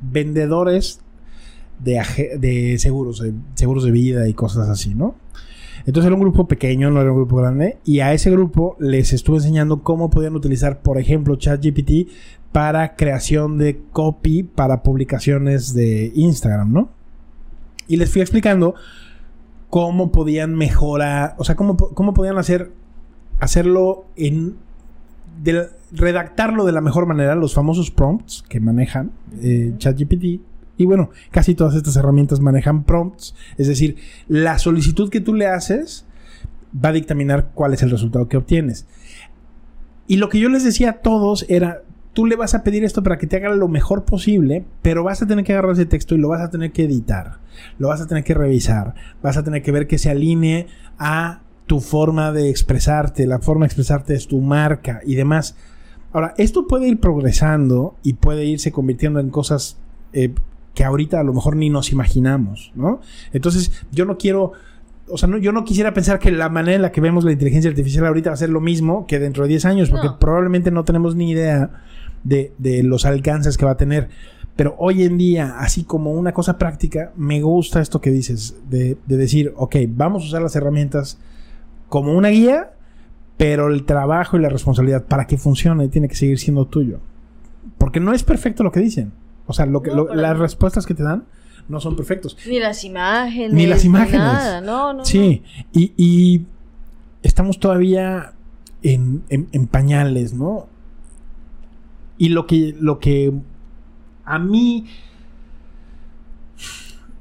vendedores 0.00 1.00
de, 1.78 2.38
de 2.38 2.78
seguros, 2.78 3.20
de 3.20 3.32
seguros 3.54 3.84
de 3.84 3.90
vida 3.90 4.28
y 4.28 4.34
cosas 4.34 4.68
así, 4.68 4.94
¿no? 4.94 5.16
Entonces 5.84 6.06
era 6.06 6.14
un 6.14 6.20
grupo 6.20 6.46
pequeño, 6.46 6.90
no 6.90 7.00
era 7.00 7.10
un 7.10 7.16
grupo 7.16 7.36
grande, 7.36 7.78
y 7.84 8.00
a 8.00 8.12
ese 8.12 8.30
grupo 8.30 8.76
les 8.78 9.12
estuve 9.12 9.38
enseñando 9.38 9.82
cómo 9.82 10.10
podían 10.10 10.36
utilizar, 10.36 10.80
por 10.80 10.98
ejemplo, 10.98 11.34
ChatGPT 11.36 12.08
para 12.52 12.94
creación 12.94 13.58
de 13.58 13.80
copy 13.90 14.42
para 14.44 14.82
publicaciones 14.82 15.74
de 15.74 16.12
Instagram, 16.14 16.72
¿no? 16.72 17.01
Y 17.88 17.96
les 17.96 18.10
fui 18.10 18.20
explicando 18.20 18.74
cómo 19.70 20.12
podían 20.12 20.54
mejorar, 20.54 21.34
o 21.38 21.44
sea, 21.44 21.54
cómo, 21.54 21.76
cómo 21.76 22.14
podían 22.14 22.38
hacer, 22.38 22.72
hacerlo 23.40 24.04
en, 24.16 24.56
redactarlo 25.92 26.64
de 26.64 26.72
la 26.72 26.80
mejor 26.80 27.06
manera, 27.06 27.34
los 27.34 27.54
famosos 27.54 27.90
prompts 27.90 28.44
que 28.48 28.60
manejan 28.60 29.12
eh, 29.40 29.72
ChatGPT. 29.78 30.40
Y 30.76 30.84
bueno, 30.84 31.10
casi 31.30 31.54
todas 31.54 31.74
estas 31.74 31.96
herramientas 31.96 32.40
manejan 32.40 32.84
prompts, 32.84 33.34
es 33.56 33.68
decir, 33.68 33.96
la 34.28 34.58
solicitud 34.58 35.10
que 35.10 35.20
tú 35.20 35.34
le 35.34 35.46
haces 35.46 36.06
va 36.72 36.88
a 36.88 36.92
dictaminar 36.92 37.50
cuál 37.54 37.74
es 37.74 37.82
el 37.82 37.90
resultado 37.90 38.28
que 38.28 38.36
obtienes. 38.36 38.86
Y 40.06 40.16
lo 40.16 40.28
que 40.28 40.40
yo 40.40 40.48
les 40.48 40.64
decía 40.64 40.90
a 40.90 40.92
todos 40.94 41.46
era, 41.48 41.82
tú 42.12 42.26
le 42.26 42.36
vas 42.36 42.54
a 42.54 42.62
pedir 42.62 42.84
esto 42.84 43.02
para 43.02 43.18
que 43.18 43.26
te 43.26 43.36
haga 43.36 43.50
lo 43.50 43.68
mejor 43.68 44.04
posible, 44.04 44.64
pero 44.82 45.04
vas 45.04 45.22
a 45.22 45.26
tener 45.26 45.44
que 45.44 45.52
agarrar 45.52 45.72
ese 45.72 45.86
texto 45.86 46.14
y 46.14 46.18
lo 46.18 46.28
vas 46.28 46.42
a 46.42 46.50
tener 46.50 46.72
que 46.72 46.84
editar, 46.84 47.38
lo 47.78 47.88
vas 47.88 48.00
a 48.00 48.06
tener 48.06 48.24
que 48.24 48.34
revisar, 48.34 48.94
vas 49.22 49.36
a 49.36 49.44
tener 49.44 49.62
que 49.62 49.72
ver 49.72 49.86
que 49.86 49.98
se 49.98 50.10
alinee 50.10 50.66
a 50.98 51.40
tu 51.66 51.80
forma 51.80 52.32
de 52.32 52.50
expresarte, 52.50 53.26
la 53.26 53.38
forma 53.38 53.64
de 53.64 53.68
expresarte 53.68 54.14
es 54.14 54.28
tu 54.28 54.40
marca 54.40 55.00
y 55.04 55.14
demás. 55.14 55.56
Ahora, 56.12 56.34
esto 56.36 56.66
puede 56.66 56.88
ir 56.88 57.00
progresando 57.00 57.96
y 58.02 58.14
puede 58.14 58.44
irse 58.44 58.72
convirtiendo 58.72 59.18
en 59.20 59.30
cosas 59.30 59.78
eh, 60.12 60.34
que 60.74 60.84
ahorita 60.84 61.20
a 61.20 61.24
lo 61.24 61.32
mejor 61.32 61.56
ni 61.56 61.70
nos 61.70 61.92
imaginamos, 61.92 62.72
¿no? 62.74 63.00
Entonces, 63.32 63.72
yo 63.90 64.04
no 64.04 64.18
quiero 64.18 64.52
o 65.08 65.18
sea, 65.18 65.28
no, 65.28 65.36
yo 65.36 65.52
no 65.52 65.64
quisiera 65.64 65.92
pensar 65.92 66.18
que 66.18 66.30
la 66.30 66.48
manera 66.48 66.76
en 66.76 66.82
la 66.82 66.92
que 66.92 67.00
vemos 67.00 67.24
la 67.24 67.32
inteligencia 67.32 67.68
artificial 67.68 68.06
ahorita 68.06 68.30
va 68.30 68.34
a 68.34 68.36
ser 68.36 68.50
lo 68.50 68.60
mismo 68.60 69.06
que 69.06 69.18
dentro 69.18 69.42
de 69.42 69.50
10 69.50 69.64
años, 69.64 69.90
porque 69.90 70.08
probablemente 70.18 70.70
no 70.70 70.84
tenemos 70.84 71.16
ni 71.16 71.30
idea 71.30 71.70
de, 72.24 72.82
los 72.84 73.04
alcances 73.04 73.56
que 73.56 73.64
va 73.64 73.72
a 73.72 73.76
tener. 73.76 74.08
Pero 74.56 74.74
hoy 74.78 75.02
en 75.04 75.16
día, 75.16 75.56
así 75.58 75.84
como 75.84 76.12
una 76.12 76.32
cosa 76.32 76.58
práctica, 76.58 77.12
me 77.16 77.40
gusta 77.40 77.80
esto 77.80 78.00
que 78.00 78.10
dices, 78.10 78.56
de, 78.68 78.96
decir, 79.06 79.52
ok, 79.56 79.76
vamos 79.88 80.24
a 80.24 80.26
usar 80.26 80.42
las 80.42 80.54
herramientas 80.56 81.18
como 81.88 82.12
una 82.12 82.28
guía, 82.28 82.72
pero 83.36 83.68
el 83.68 83.84
trabajo 83.84 84.36
y 84.36 84.40
la 84.40 84.48
responsabilidad 84.48 85.04
para 85.04 85.26
que 85.26 85.38
funcione 85.38 85.88
tiene 85.88 86.08
que 86.08 86.16
seguir 86.16 86.38
siendo 86.38 86.66
tuyo. 86.66 87.00
Porque 87.78 88.00
no 88.00 88.12
es 88.12 88.22
perfecto 88.22 88.62
lo 88.62 88.72
que 88.72 88.80
dicen. 88.80 89.12
O 89.46 89.52
sea, 89.52 89.66
lo 89.66 89.82
que, 89.82 89.90
las 89.90 90.38
respuestas 90.38 90.86
que 90.86 90.94
te 90.94 91.02
dan 91.02 91.24
no 91.68 91.80
son 91.80 91.96
perfectos. 91.96 92.36
Ni 92.46 92.60
las 92.60 92.84
imágenes. 92.84 93.52
Ni 93.52 93.66
las 93.66 93.84
imágenes. 93.84 94.20
Nada. 94.20 94.60
No, 94.60 94.92
no, 94.92 95.04
sí, 95.04 95.42
Y, 95.72 95.92
y, 95.96 96.46
estamos 97.22 97.58
todavía 97.58 98.32
en, 98.82 99.22
en, 99.28 99.66
pañales, 99.66 100.34
¿no? 100.34 100.66
Y 102.22 102.28
lo 102.28 102.46
que, 102.46 102.76
lo 102.78 103.00
que 103.00 103.32
a 104.24 104.38
mí 104.38 104.86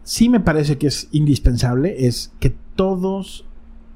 sí 0.04 0.30
me 0.30 0.40
parece 0.40 0.78
que 0.78 0.86
es 0.86 1.08
indispensable 1.12 2.06
es 2.06 2.32
que 2.40 2.54
todos 2.76 3.48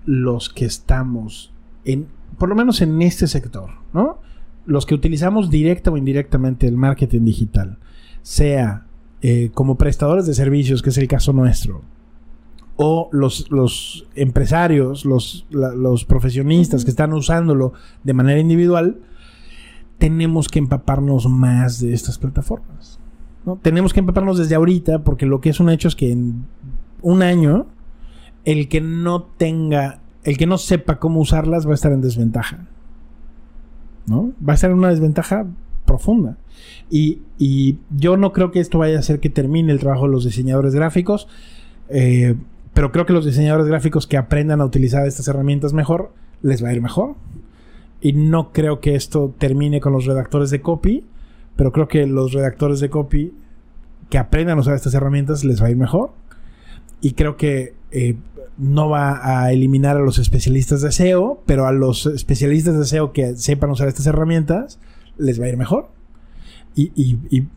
los 0.03 0.49
que 0.49 0.65
estamos 0.65 1.53
en, 1.83 2.07
por 2.39 2.49
lo 2.49 2.55
menos 2.55 2.81
en 2.81 3.03
este 3.03 3.27
sector, 3.27 3.69
¿no? 3.93 4.17
Los 4.65 4.87
que 4.87 4.95
utilizamos 4.95 5.51
directa 5.51 5.91
o 5.91 5.97
indirectamente 5.97 6.65
el 6.67 6.75
marketing 6.75 7.23
digital, 7.23 7.77
sea 8.23 8.87
eh, 9.21 9.51
como 9.53 9.77
prestadores 9.77 10.25
de 10.25 10.33
servicios, 10.33 10.81
que 10.81 10.89
es 10.89 10.97
el 10.97 11.07
caso 11.07 11.33
nuestro, 11.33 11.83
o 12.77 13.09
los, 13.11 13.51
los 13.51 14.07
empresarios, 14.15 15.05
los, 15.05 15.45
los 15.51 16.03
profesionistas 16.03 16.83
que 16.83 16.89
están 16.89 17.13
usándolo 17.13 17.73
de 18.03 18.13
manera 18.13 18.39
individual, 18.39 19.01
tenemos 19.97 20.47
que 20.47 20.59
empaparnos 20.59 21.27
más 21.27 21.79
de 21.79 21.93
estas 21.93 22.17
plataformas. 22.17 22.99
¿no? 23.45 23.57
Tenemos 23.61 23.93
que 23.93 23.99
empaparnos 23.99 24.37
desde 24.37 24.55
ahorita 24.55 25.03
porque 25.03 25.25
lo 25.25 25.41
que 25.41 25.49
es 25.49 25.59
un 25.59 25.69
hecho 25.69 25.87
es 25.87 25.95
que 25.95 26.11
en 26.11 26.45
un 27.01 27.21
año 27.21 27.67
el 28.43 28.67
que 28.67 28.81
no 28.81 29.23
tenga, 29.23 30.01
el 30.23 30.37
que 30.37 30.45
no 30.45 30.57
sepa 30.57 30.99
cómo 30.99 31.19
usarlas 31.19 31.67
va 31.67 31.71
a 31.71 31.75
estar 31.75 31.91
en 31.91 32.01
desventaja. 32.01 32.67
¿no? 34.07 34.33
Va 34.47 34.53
a 34.53 34.55
estar 34.55 34.73
una 34.73 34.89
desventaja 34.89 35.47
profunda. 35.85 36.37
Y, 36.89 37.21
yo 37.95 38.17
no 38.17 38.31
creo 38.31 38.51
que 38.51 38.59
esto 38.59 38.77
vaya 38.79 38.97
a 38.97 38.99
hacer 38.99 39.19
que 39.19 39.29
termine 39.29 39.71
el 39.71 39.79
trabajo 39.79 40.05
de 40.05 40.11
los 40.11 40.25
diseñadores 40.25 40.73
gráficos, 40.73 41.27
eh, 41.89 42.35
pero 42.73 42.91
creo 42.91 43.05
que 43.05 43.13
los 43.13 43.25
diseñadores 43.25 43.67
gráficos 43.67 44.07
que 44.07 44.17
aprendan 44.17 44.61
a 44.61 44.65
utilizar 44.65 45.07
estas 45.07 45.27
herramientas 45.27 45.73
mejor, 45.73 46.13
les 46.41 46.63
va 46.63 46.69
a 46.69 46.73
ir 46.73 46.81
mejor. 46.81 47.15
Y 48.05 48.13
no 48.13 48.51
creo 48.51 48.81
que 48.81 48.93
esto 48.93 49.33
termine 49.39 49.81
con 49.81 49.91
los 49.91 50.05
redactores 50.05 50.51
de 50.51 50.61
copy, 50.61 51.07
pero 51.55 51.71
creo 51.71 51.87
que 51.87 52.05
los 52.05 52.33
redactores 52.33 52.79
de 52.79 52.91
copy 52.91 53.33
que 54.11 54.19
aprendan 54.19 54.59
a 54.59 54.61
usar 54.61 54.75
estas 54.75 54.93
herramientas 54.93 55.43
les 55.43 55.59
va 55.59 55.65
a 55.65 55.71
ir 55.71 55.75
mejor. 55.75 56.11
y 57.01 57.13
creo 57.13 57.35
que 57.35 57.73
eh, 57.89 58.15
no 58.59 58.89
va 58.89 59.43
a 59.43 59.51
eliminar 59.51 59.97
a 59.97 60.01
los 60.01 60.19
especialistas 60.19 60.83
de 60.83 60.91
SEO, 60.91 61.41
pero 61.47 61.65
a 61.65 61.71
los 61.71 62.05
especialistas 62.05 62.77
de 62.77 62.85
SEO 62.85 63.11
que 63.11 63.37
sepan 63.37 63.71
usar 63.71 63.87
estas 63.87 64.05
herramientas, 64.05 64.77
les 65.17 65.41
va 65.41 65.45
a 65.45 65.49
ir 65.49 65.57
mejor. 65.57 65.89
Y, 66.75 66.91
y 66.95 67.47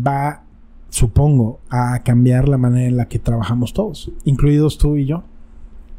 va, 0.00 0.44
supongo, 0.90 1.58
a 1.68 2.04
cambiar 2.04 2.48
la 2.48 2.58
manera 2.58 2.86
en 2.86 2.96
la 2.96 3.08
que 3.08 3.18
trabajamos 3.18 3.72
todos, 3.72 4.12
incluidos 4.22 4.78
tú 4.78 4.96
y 4.96 5.06
yo. 5.06 5.24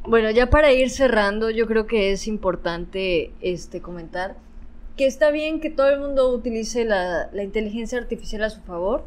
Bueno, 0.04 0.32
ya 0.32 0.50
para 0.50 0.72
ir 0.72 0.90
cerrando, 0.90 1.52
yo 1.52 1.68
creo 1.68 1.86
que 1.86 2.12
es 2.12 2.28
importante 2.28 3.34
este, 3.42 3.82
comentar 3.82 4.36
que 4.98 5.06
está 5.06 5.32
bien 5.32 5.62
que 5.62 5.70
todo 5.70 5.90
el 5.90 6.00
mundo 6.00 6.30
utilice 6.30 6.86
la, 6.86 7.30
la 7.32 7.44
inteligencia 7.44 7.98
artificial 7.98 8.44
a 8.44 8.50
su 8.50 8.62
favor, 8.62 9.04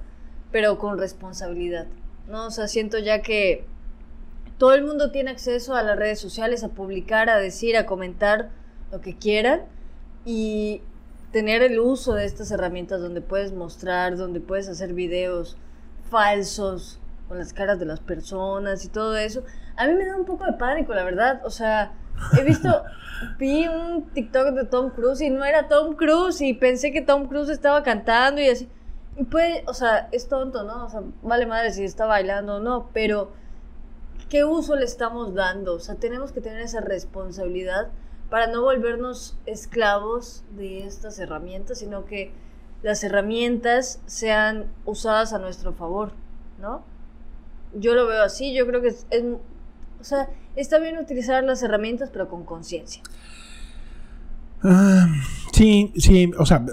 pero 0.50 0.78
con 0.78 0.98
responsabilidad. 0.98 1.86
¿no? 2.28 2.46
O 2.46 2.50
sea, 2.50 2.68
siento 2.68 2.98
ya 2.98 3.22
que 3.22 3.64
todo 4.58 4.74
el 4.74 4.84
mundo 4.84 5.10
tiene 5.10 5.30
acceso 5.30 5.74
a 5.74 5.82
las 5.82 5.98
redes 5.98 6.20
sociales, 6.20 6.62
a 6.62 6.68
publicar, 6.68 7.28
a 7.28 7.38
decir, 7.38 7.76
a 7.76 7.86
comentar 7.86 8.50
lo 8.92 9.00
que 9.00 9.16
quieran 9.16 9.62
y 10.24 10.80
tener 11.32 11.62
el 11.62 11.80
uso 11.80 12.14
de 12.14 12.24
estas 12.24 12.50
herramientas 12.52 13.00
donde 13.00 13.20
puedes 13.20 13.52
mostrar, 13.52 14.16
donde 14.16 14.40
puedes 14.40 14.68
hacer 14.68 14.94
videos 14.94 15.56
falsos 16.08 17.00
con 17.28 17.38
las 17.38 17.52
caras 17.52 17.78
de 17.78 17.86
las 17.86 18.00
personas 18.00 18.84
y 18.84 18.88
todo 18.88 19.16
eso. 19.16 19.42
A 19.76 19.86
mí 19.86 19.94
me 19.94 20.06
da 20.06 20.16
un 20.16 20.24
poco 20.24 20.44
de 20.44 20.52
pánico, 20.54 20.94
la 20.94 21.04
verdad. 21.04 21.42
O 21.44 21.50
sea, 21.50 21.92
he 22.38 22.44
visto, 22.44 22.84
vi 23.38 23.66
un 23.66 24.10
TikTok 24.10 24.54
de 24.54 24.64
Tom 24.64 24.90
Cruise 24.90 25.20
y 25.20 25.30
no 25.30 25.44
era 25.44 25.68
Tom 25.68 25.94
Cruise 25.94 26.40
y 26.40 26.54
pensé 26.54 26.92
que 26.92 27.02
Tom 27.02 27.26
Cruise 27.26 27.48
estaba 27.48 27.82
cantando 27.82 28.40
y 28.40 28.48
así. 28.48 28.68
Y 29.16 29.24
puede, 29.24 29.64
o 29.66 29.74
sea, 29.74 30.08
es 30.12 30.28
tonto, 30.28 30.64
¿no? 30.64 30.86
O 30.86 30.88
sea, 30.88 31.02
vale 31.22 31.46
madre 31.46 31.72
si 31.72 31.84
está 31.84 32.06
bailando 32.06 32.56
o 32.56 32.60
no, 32.60 32.90
pero 32.92 33.32
¿qué 34.28 34.44
uso 34.44 34.74
le 34.74 34.84
estamos 34.84 35.34
dando? 35.34 35.74
O 35.74 35.80
sea, 35.80 35.94
tenemos 35.94 36.32
que 36.32 36.40
tener 36.40 36.60
esa 36.60 36.80
responsabilidad 36.80 37.90
para 38.28 38.48
no 38.48 38.62
volvernos 38.62 39.38
esclavos 39.46 40.44
de 40.56 40.84
estas 40.84 41.18
herramientas, 41.20 41.78
sino 41.78 42.04
que 42.04 42.32
las 42.82 43.04
herramientas 43.04 44.00
sean 44.06 44.66
usadas 44.84 45.32
a 45.32 45.38
nuestro 45.38 45.72
favor, 45.72 46.12
¿no? 46.58 46.82
Yo 47.76 47.94
lo 47.94 48.06
veo 48.06 48.22
así, 48.22 48.54
yo 48.54 48.66
creo 48.66 48.80
que 48.80 48.88
es, 48.88 49.06
o 50.00 50.04
sea, 50.04 50.28
está 50.56 50.78
bien 50.78 50.98
utilizar 50.98 51.42
las 51.44 51.62
herramientas, 51.62 52.10
pero 52.12 52.28
con 52.28 52.44
conciencia. 52.44 53.02
Ah, 54.62 55.06
sí, 55.52 55.92
sí, 55.96 56.30
o 56.38 56.46
sea, 56.46 56.64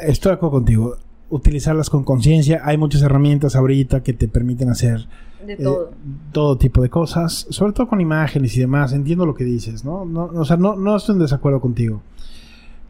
estoy 0.00 0.30
de 0.30 0.34
acuerdo 0.34 0.50
contigo. 0.50 0.96
Utilizarlas 1.28 1.90
con 1.90 2.02
conciencia. 2.02 2.62
Hay 2.64 2.76
muchas 2.76 3.02
herramientas 3.02 3.54
ahorita 3.54 4.02
que 4.02 4.12
te 4.12 4.26
permiten 4.26 4.68
hacer 4.68 5.06
de 5.46 5.56
todo. 5.56 5.90
Eh, 5.90 5.94
todo 6.32 6.58
tipo 6.58 6.82
de 6.82 6.90
cosas, 6.90 7.46
sobre 7.50 7.72
todo 7.72 7.88
con 7.88 8.00
imágenes 8.00 8.56
y 8.56 8.60
demás. 8.60 8.92
Entiendo 8.92 9.26
lo 9.26 9.34
que 9.34 9.44
dices, 9.44 9.84
¿no? 9.84 10.04
no 10.04 10.24
o 10.26 10.44
sea, 10.44 10.56
no, 10.56 10.74
no 10.74 10.96
estoy 10.96 11.14
en 11.14 11.20
desacuerdo 11.20 11.60
contigo. 11.60 12.02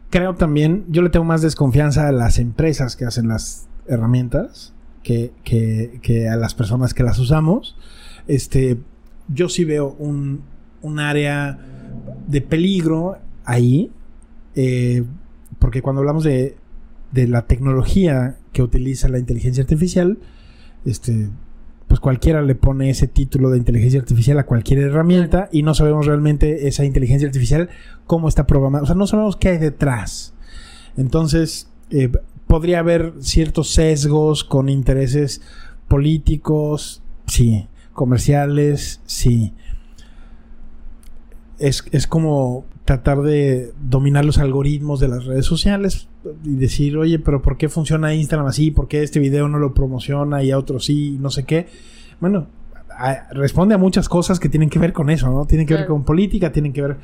Creo 0.09 0.35
también, 0.35 0.85
yo 0.89 1.03
le 1.03 1.09
tengo 1.09 1.25
más 1.25 1.41
desconfianza 1.41 2.07
a 2.07 2.11
las 2.11 2.39
empresas 2.39 2.95
que 2.95 3.05
hacen 3.05 3.27
las 3.27 3.67
herramientas 3.87 4.73
que, 5.03 5.31
que, 5.43 6.29
a 6.29 6.35
las 6.35 6.53
personas 6.53 6.93
que 6.93 7.03
las 7.03 7.19
usamos. 7.19 7.77
Este, 8.27 8.77
yo 9.27 9.49
sí 9.49 9.65
veo 9.65 9.95
un, 9.99 10.41
un 10.81 10.99
área 10.99 11.59
de 12.27 12.41
peligro 12.41 13.17
ahí, 13.45 13.91
eh, 14.55 15.03
porque 15.59 15.81
cuando 15.81 16.01
hablamos 16.01 16.23
de, 16.23 16.55
de 17.11 17.27
la 17.27 17.47
tecnología 17.47 18.37
que 18.53 18.63
utiliza 18.63 19.09
la 19.09 19.19
inteligencia 19.19 19.63
artificial, 19.63 20.17
este, 20.85 21.29
pues 21.87 21.99
cualquiera 21.99 22.41
le 22.41 22.55
pone 22.55 22.89
ese 22.89 23.07
título 23.07 23.49
de 23.49 23.57
inteligencia 23.57 23.99
artificial 23.99 24.39
a 24.39 24.45
cualquier 24.45 24.79
herramienta 24.79 25.49
y 25.51 25.63
no 25.63 25.73
sabemos 25.73 26.05
realmente 26.05 26.69
esa 26.69 26.85
inteligencia 26.85 27.27
artificial 27.27 27.69
cómo 28.05 28.29
está 28.29 28.47
programada. 28.47 28.83
O 28.83 28.85
sea, 28.85 28.95
no 28.95 29.07
sabemos 29.07 29.35
qué 29.35 29.49
hay 29.49 29.57
detrás. 29.57 30.33
Entonces, 30.95 31.69
eh, 31.89 32.09
podría 32.51 32.79
haber 32.79 33.13
ciertos 33.21 33.69
sesgos 33.69 34.43
con 34.43 34.67
intereses 34.67 35.41
políticos, 35.87 37.01
sí, 37.25 37.69
comerciales, 37.93 38.99
sí. 39.05 39.53
Es, 41.59 41.85
es 41.93 42.07
como 42.07 42.65
tratar 42.83 43.21
de 43.21 43.71
dominar 43.81 44.25
los 44.25 44.37
algoritmos 44.37 44.99
de 44.99 45.07
las 45.07 45.23
redes 45.23 45.45
sociales 45.45 46.09
y 46.43 46.55
decir, 46.55 46.97
oye, 46.97 47.19
pero 47.19 47.41
¿por 47.41 47.55
qué 47.55 47.69
funciona 47.69 48.13
Instagram 48.13 48.47
así? 48.47 48.69
¿Por 48.69 48.89
qué 48.89 49.01
este 49.01 49.21
video 49.21 49.47
no 49.47 49.57
lo 49.57 49.73
promociona 49.73 50.43
y 50.43 50.51
a 50.51 50.57
otro 50.57 50.81
sí? 50.81 51.17
No 51.21 51.29
sé 51.29 51.45
qué. 51.45 51.67
Bueno, 52.19 52.47
responde 53.31 53.75
a 53.75 53.77
muchas 53.77 54.09
cosas 54.09 54.41
que 54.41 54.49
tienen 54.49 54.69
que 54.69 54.77
ver 54.77 54.91
con 54.91 55.09
eso, 55.09 55.29
¿no? 55.29 55.45
Tienen 55.45 55.65
que 55.65 55.75
ver 55.75 55.87
con 55.87 56.03
política, 56.03 56.51
tienen 56.51 56.73
que 56.73 56.81
ver 56.81 56.97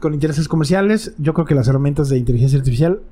con 0.00 0.14
intereses 0.14 0.48
comerciales. 0.48 1.14
Yo 1.18 1.34
creo 1.34 1.44
que 1.44 1.54
las 1.54 1.68
herramientas 1.68 2.08
de 2.08 2.16
inteligencia 2.16 2.58
artificial 2.58 3.02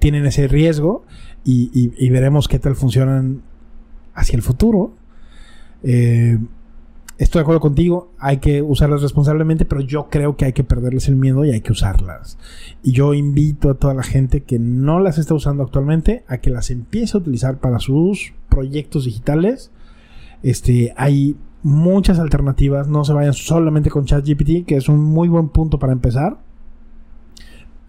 tienen 0.00 0.26
ese 0.26 0.48
riesgo 0.48 1.04
y, 1.44 2.08
veremos 2.10 2.48
qué 2.48 2.58
tal 2.58 2.74
funcionan 2.74 3.42
hacia 4.14 4.36
el 4.36 4.42
futuro. 4.42 4.92
Eh, 5.84 6.38
estoy 7.18 7.40
de 7.40 7.42
acuerdo 7.42 7.60
contigo, 7.60 8.10
hay 8.18 8.38
que 8.38 8.62
usarlas 8.62 9.02
responsablemente, 9.02 9.64
pero 9.64 9.82
yo 9.82 10.08
creo 10.10 10.36
que 10.36 10.46
hay 10.46 10.52
que 10.52 10.64
perderles 10.64 11.06
el 11.08 11.16
miedo 11.16 11.44
y 11.44 11.52
hay 11.52 11.60
que 11.60 11.72
usarlas. 11.72 12.38
Y 12.82 12.92
yo 12.92 13.14
invito 13.14 13.70
a 13.70 13.74
toda 13.74 13.94
la 13.94 14.02
gente 14.02 14.42
que 14.42 14.58
no 14.58 15.00
las 15.00 15.18
está 15.18 15.34
usando 15.34 15.62
actualmente 15.62 16.24
a 16.26 16.38
que 16.38 16.50
las 16.50 16.70
empiece 16.70 17.16
a 17.16 17.20
utilizar 17.20 17.58
para 17.58 17.78
sus 17.78 18.32
proyectos 18.48 19.04
digitales. 19.04 19.70
Este, 20.42 20.94
hay 20.96 21.36
muchas 21.62 22.18
alternativas, 22.18 22.88
no 22.88 23.04
se 23.04 23.12
vayan 23.12 23.34
solamente 23.34 23.90
con 23.90 24.06
ChatGPT, 24.06 24.66
que 24.66 24.76
es 24.76 24.88
un 24.88 25.00
muy 25.00 25.28
buen 25.28 25.50
punto 25.50 25.78
para 25.78 25.92
empezar. 25.92 26.38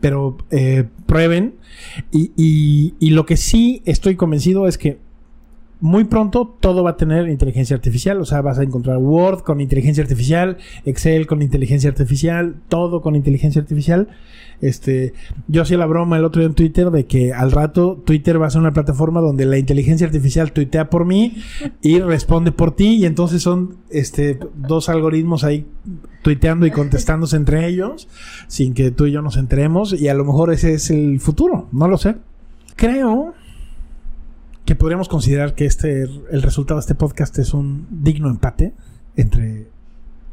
Pero 0.01 0.37
eh, 0.49 0.85
prueben. 1.05 1.55
y, 2.11 2.93
y 2.99 3.09
lo 3.11 3.25
que 3.25 3.37
sí 3.37 3.81
estoy 3.85 4.15
convencido 4.15 4.67
es 4.67 4.77
que 4.77 4.99
muy 5.81 6.03
pronto 6.03 6.55
todo 6.59 6.83
va 6.83 6.91
a 6.91 6.97
tener 6.97 7.27
inteligencia 7.27 7.75
artificial, 7.75 8.21
o 8.21 8.25
sea, 8.25 8.41
vas 8.41 8.59
a 8.59 8.63
encontrar 8.63 8.97
Word 8.97 9.41
con 9.41 9.59
inteligencia 9.59 10.03
artificial, 10.03 10.57
Excel 10.85 11.25
con 11.25 11.41
inteligencia 11.41 11.89
artificial, 11.89 12.55
todo 12.69 13.01
con 13.01 13.15
inteligencia 13.15 13.61
artificial. 13.61 14.07
Este, 14.61 15.13
yo 15.47 15.63
hacía 15.63 15.79
la 15.79 15.87
broma 15.87 16.17
el 16.17 16.23
otro 16.23 16.39
día 16.39 16.47
en 16.47 16.53
Twitter 16.53 16.91
de 16.91 17.07
que 17.07 17.33
al 17.33 17.51
rato 17.51 17.99
Twitter 18.05 18.39
va 18.39 18.45
a 18.45 18.51
ser 18.51 18.61
una 18.61 18.73
plataforma 18.73 19.19
donde 19.19 19.45
la 19.45 19.57
inteligencia 19.57 20.05
artificial 20.05 20.51
tuitea 20.51 20.91
por 20.91 21.05
mí 21.05 21.37
y 21.81 21.99
responde 21.99 22.51
por 22.51 22.75
ti 22.75 22.97
y 22.97 23.05
entonces 23.07 23.41
son 23.41 23.77
este 23.89 24.37
dos 24.55 24.87
algoritmos 24.87 25.43
ahí 25.43 25.65
tuiteando 26.21 26.67
y 26.67 26.71
contestándose 26.71 27.37
entre 27.37 27.67
ellos 27.67 28.07
sin 28.47 28.75
que 28.75 28.91
tú 28.91 29.07
y 29.07 29.11
yo 29.13 29.23
nos 29.23 29.37
enteremos 29.37 29.99
y 29.99 30.09
a 30.09 30.13
lo 30.13 30.25
mejor 30.25 30.53
ese 30.53 30.75
es 30.75 30.91
el 30.91 31.19
futuro, 31.19 31.67
no 31.71 31.87
lo 31.87 31.97
sé. 31.97 32.17
Creo 32.75 33.33
podríamos 34.81 35.09
considerar 35.09 35.53
que 35.53 35.67
este 35.67 36.01
el 36.01 36.41
resultado 36.41 36.79
de 36.79 36.81
este 36.81 36.95
podcast 36.95 37.37
es 37.37 37.53
un 37.53 37.85
digno 37.91 38.29
empate 38.29 38.73
entre 39.15 39.67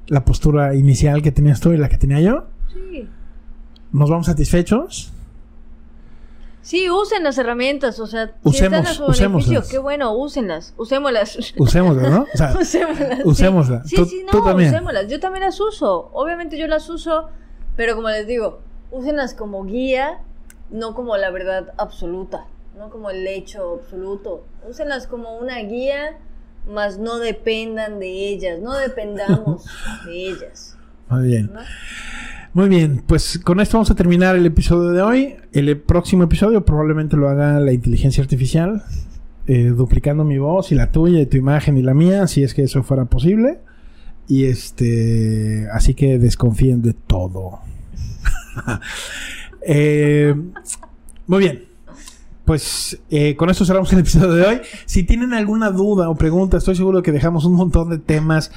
la 0.06 0.24
postura 0.24 0.74
inicial 0.74 1.20
que 1.20 1.30
tenías 1.32 1.60
tú 1.60 1.72
y 1.72 1.76
la 1.76 1.90
que 1.90 1.98
tenía 1.98 2.18
yo. 2.20 2.46
Sí. 2.72 3.06
¿Nos 3.92 4.08
vamos 4.08 4.24
satisfechos? 4.24 5.12
Sí, 6.62 6.88
usen 6.88 7.24
las 7.24 7.36
herramientas, 7.36 8.00
o 8.00 8.06
sea, 8.06 8.36
usemos, 8.42 8.56
si 8.56 8.64
están 8.64 9.36
a 9.36 9.62
su 9.62 9.70
qué 9.70 9.76
bueno, 9.76 10.16
úsenlas, 10.16 10.72
usémoslas. 10.78 11.52
Usémoslas, 11.58 12.10
¿no? 12.10 12.26
usémoslas. 12.58 13.20
Usémoslas. 13.26 13.86
Sí, 13.86 13.96
sí, 14.06 14.24
no, 14.32 14.38
usémoslas. 14.38 15.08
Yo 15.08 15.20
también 15.20 15.44
las 15.44 15.60
uso. 15.60 16.08
Obviamente 16.14 16.56
yo 16.56 16.66
las 16.68 16.88
uso, 16.88 17.28
pero 17.76 17.94
como 17.96 18.08
les 18.08 18.26
digo, 18.26 18.62
úsenlas 18.90 19.34
como 19.34 19.62
guía, 19.64 20.22
no 20.70 20.94
como 20.94 21.18
la 21.18 21.30
verdad 21.30 21.74
absoluta 21.76 22.46
no 22.78 22.90
como 22.90 23.10
el 23.10 23.26
hecho 23.26 23.80
absoluto. 23.82 24.46
Úsenlas 24.68 25.06
como 25.06 25.36
una 25.38 25.58
guía, 25.58 26.18
mas 26.72 26.98
no 26.98 27.18
dependan 27.18 27.98
de 27.98 28.28
ellas, 28.28 28.60
no 28.60 28.74
dependamos 28.74 29.64
de 30.06 30.28
ellas. 30.28 30.76
Muy 31.08 31.26
bien. 31.26 31.50
Muy 32.54 32.68
bien, 32.68 33.02
pues 33.06 33.38
con 33.38 33.60
esto 33.60 33.78
vamos 33.78 33.90
a 33.90 33.94
terminar 33.94 34.36
el 34.36 34.46
episodio 34.46 34.90
de 34.90 35.02
hoy. 35.02 35.36
El 35.52 35.76
próximo 35.80 36.24
episodio 36.24 36.64
probablemente 36.64 37.16
lo 37.16 37.28
haga 37.28 37.58
la 37.60 37.72
inteligencia 37.72 38.22
artificial, 38.22 38.84
eh, 39.46 39.72
duplicando 39.76 40.24
mi 40.24 40.38
voz 40.38 40.70
y 40.70 40.74
la 40.74 40.90
tuya 40.92 41.20
y 41.20 41.26
tu 41.26 41.36
imagen 41.36 41.76
y 41.76 41.82
la 41.82 41.94
mía, 41.94 42.26
si 42.26 42.44
es 42.44 42.54
que 42.54 42.62
eso 42.62 42.82
fuera 42.84 43.06
posible. 43.06 43.58
Y 44.28 44.44
este, 44.44 45.66
así 45.72 45.94
que 45.94 46.18
desconfíen 46.18 46.82
de 46.82 46.92
todo. 46.94 47.58
Eh, 49.70 50.34
muy 51.26 51.40
bien 51.40 51.68
pues 52.48 52.98
eh, 53.10 53.36
con 53.36 53.50
esto 53.50 53.66
cerramos 53.66 53.92
el 53.92 53.98
episodio 53.98 54.32
de 54.32 54.42
hoy. 54.42 54.60
Si 54.86 55.02
tienen 55.02 55.34
alguna 55.34 55.70
duda 55.70 56.08
o 56.08 56.14
pregunta, 56.14 56.56
estoy 56.56 56.76
seguro 56.76 57.02
que 57.02 57.12
dejamos 57.12 57.44
un 57.44 57.52
montón 57.52 57.90
de 57.90 57.98
temas 57.98 58.50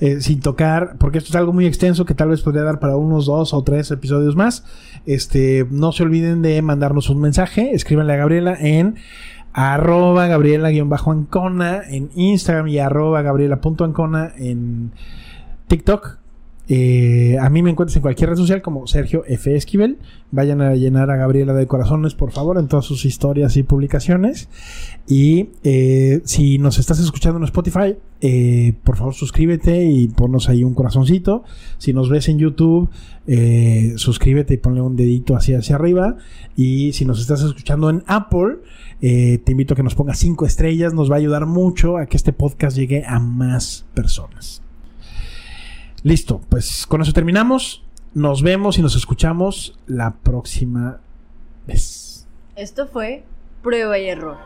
eh, 0.00 0.20
sin 0.20 0.40
tocar, 0.40 0.96
porque 0.98 1.16
esto 1.16 1.30
es 1.30 1.36
algo 1.36 1.54
muy 1.54 1.64
extenso 1.64 2.04
que 2.04 2.12
tal 2.12 2.28
vez 2.28 2.42
podría 2.42 2.62
dar 2.62 2.78
para 2.78 2.98
unos 2.98 3.24
dos 3.24 3.54
o 3.54 3.64
tres 3.64 3.90
episodios 3.90 4.36
más. 4.36 4.66
Este, 5.06 5.66
no 5.70 5.92
se 5.92 6.02
olviden 6.02 6.42
de 6.42 6.60
mandarnos 6.60 7.08
un 7.08 7.22
mensaje, 7.22 7.70
escríbanle 7.72 8.12
a 8.12 8.16
Gabriela 8.16 8.54
en 8.60 8.96
arroba 9.54 10.26
gabriela-ancona 10.26 11.84
en 11.88 12.10
Instagram 12.16 12.68
y 12.68 12.80
arroba 12.80 13.22
gabriela.ancona 13.22 14.30
en 14.36 14.92
TikTok. 15.68 16.17
Eh, 16.70 17.38
a 17.40 17.48
mí 17.48 17.62
me 17.62 17.70
encuentras 17.70 17.96
en 17.96 18.02
cualquier 18.02 18.28
red 18.28 18.36
social 18.36 18.60
como 18.60 18.86
Sergio 18.86 19.24
F. 19.26 19.56
Esquivel. 19.56 19.98
Vayan 20.30 20.60
a 20.60 20.74
llenar 20.74 21.10
a 21.10 21.16
Gabriela 21.16 21.54
de 21.54 21.66
Corazones, 21.66 22.14
por 22.14 22.30
favor, 22.30 22.58
en 22.58 22.68
todas 22.68 22.84
sus 22.84 23.06
historias 23.06 23.56
y 23.56 23.62
publicaciones. 23.62 24.50
Y 25.08 25.48
eh, 25.64 26.20
si 26.24 26.58
nos 26.58 26.78
estás 26.78 27.00
escuchando 27.00 27.38
en 27.38 27.44
Spotify, 27.44 27.96
eh, 28.20 28.74
por 28.84 28.96
favor 28.96 29.14
suscríbete 29.14 29.84
y 29.84 30.08
ponnos 30.08 30.50
ahí 30.50 30.62
un 30.62 30.74
corazoncito. 30.74 31.42
Si 31.78 31.94
nos 31.94 32.10
ves 32.10 32.28
en 32.28 32.38
YouTube, 32.38 32.90
suscríbete 33.96 34.54
y 34.54 34.56
ponle 34.58 34.82
un 34.82 34.96
dedito 34.96 35.36
hacia, 35.36 35.58
hacia 35.58 35.76
arriba. 35.76 36.16
Y 36.54 36.92
si 36.92 37.06
nos 37.06 37.20
estás 37.20 37.42
escuchando 37.42 37.88
en 37.88 38.02
Apple, 38.06 38.58
te 39.00 39.50
invito 39.50 39.72
a 39.72 39.76
que 39.76 39.82
nos 39.82 39.94
pongas 39.94 40.18
cinco 40.18 40.44
estrellas. 40.44 40.92
Nos 40.92 41.10
va 41.10 41.14
a 41.14 41.18
ayudar 41.18 41.46
mucho 41.46 41.96
a 41.96 42.04
que 42.04 42.18
este 42.18 42.34
podcast 42.34 42.76
llegue 42.76 43.04
a 43.06 43.18
más 43.18 43.86
personas. 43.94 44.67
Listo, 46.02 46.40
pues 46.48 46.86
con 46.86 47.02
eso 47.02 47.12
terminamos. 47.12 47.84
Nos 48.14 48.42
vemos 48.42 48.78
y 48.78 48.82
nos 48.82 48.96
escuchamos 48.96 49.78
la 49.86 50.14
próxima 50.14 51.00
vez. 51.66 52.26
Esto 52.56 52.86
fue 52.86 53.24
Prueba 53.62 53.98
y 53.98 54.08
Error. 54.08 54.38